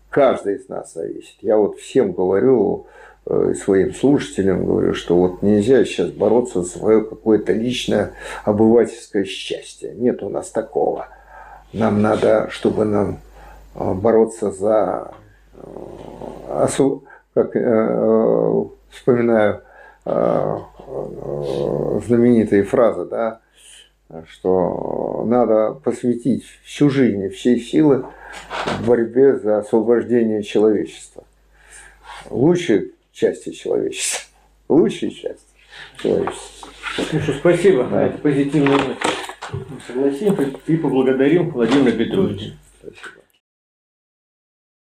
[0.10, 1.36] Каждый из нас зависит.
[1.42, 2.88] Я вот всем говорю,
[3.26, 8.12] своим слушателям говорю, что вот нельзя сейчас бороться за свое какое-то личное
[8.44, 9.94] обывательское счастье.
[9.96, 11.08] Нет у нас такого.
[11.72, 13.20] Нам надо, чтобы нам
[13.76, 15.12] э, бороться за,
[15.56, 16.68] э,
[17.34, 17.56] как
[18.90, 19.64] вспоминаю
[22.06, 23.40] знаменитые фразы, да,
[24.28, 28.06] что надо посвятить всю жизнь все силы
[28.80, 31.24] в борьбе за освобождение человечества.
[32.30, 34.20] Лучшей части человечества.
[34.68, 35.46] Лучшей части
[36.02, 36.70] человечества.
[37.12, 38.10] Ну что, спасибо Да.
[38.78, 39.00] ноте.
[39.52, 42.52] Мы Согласимся и поблагодарим Владимира Петровича.
[42.80, 43.23] Спасибо.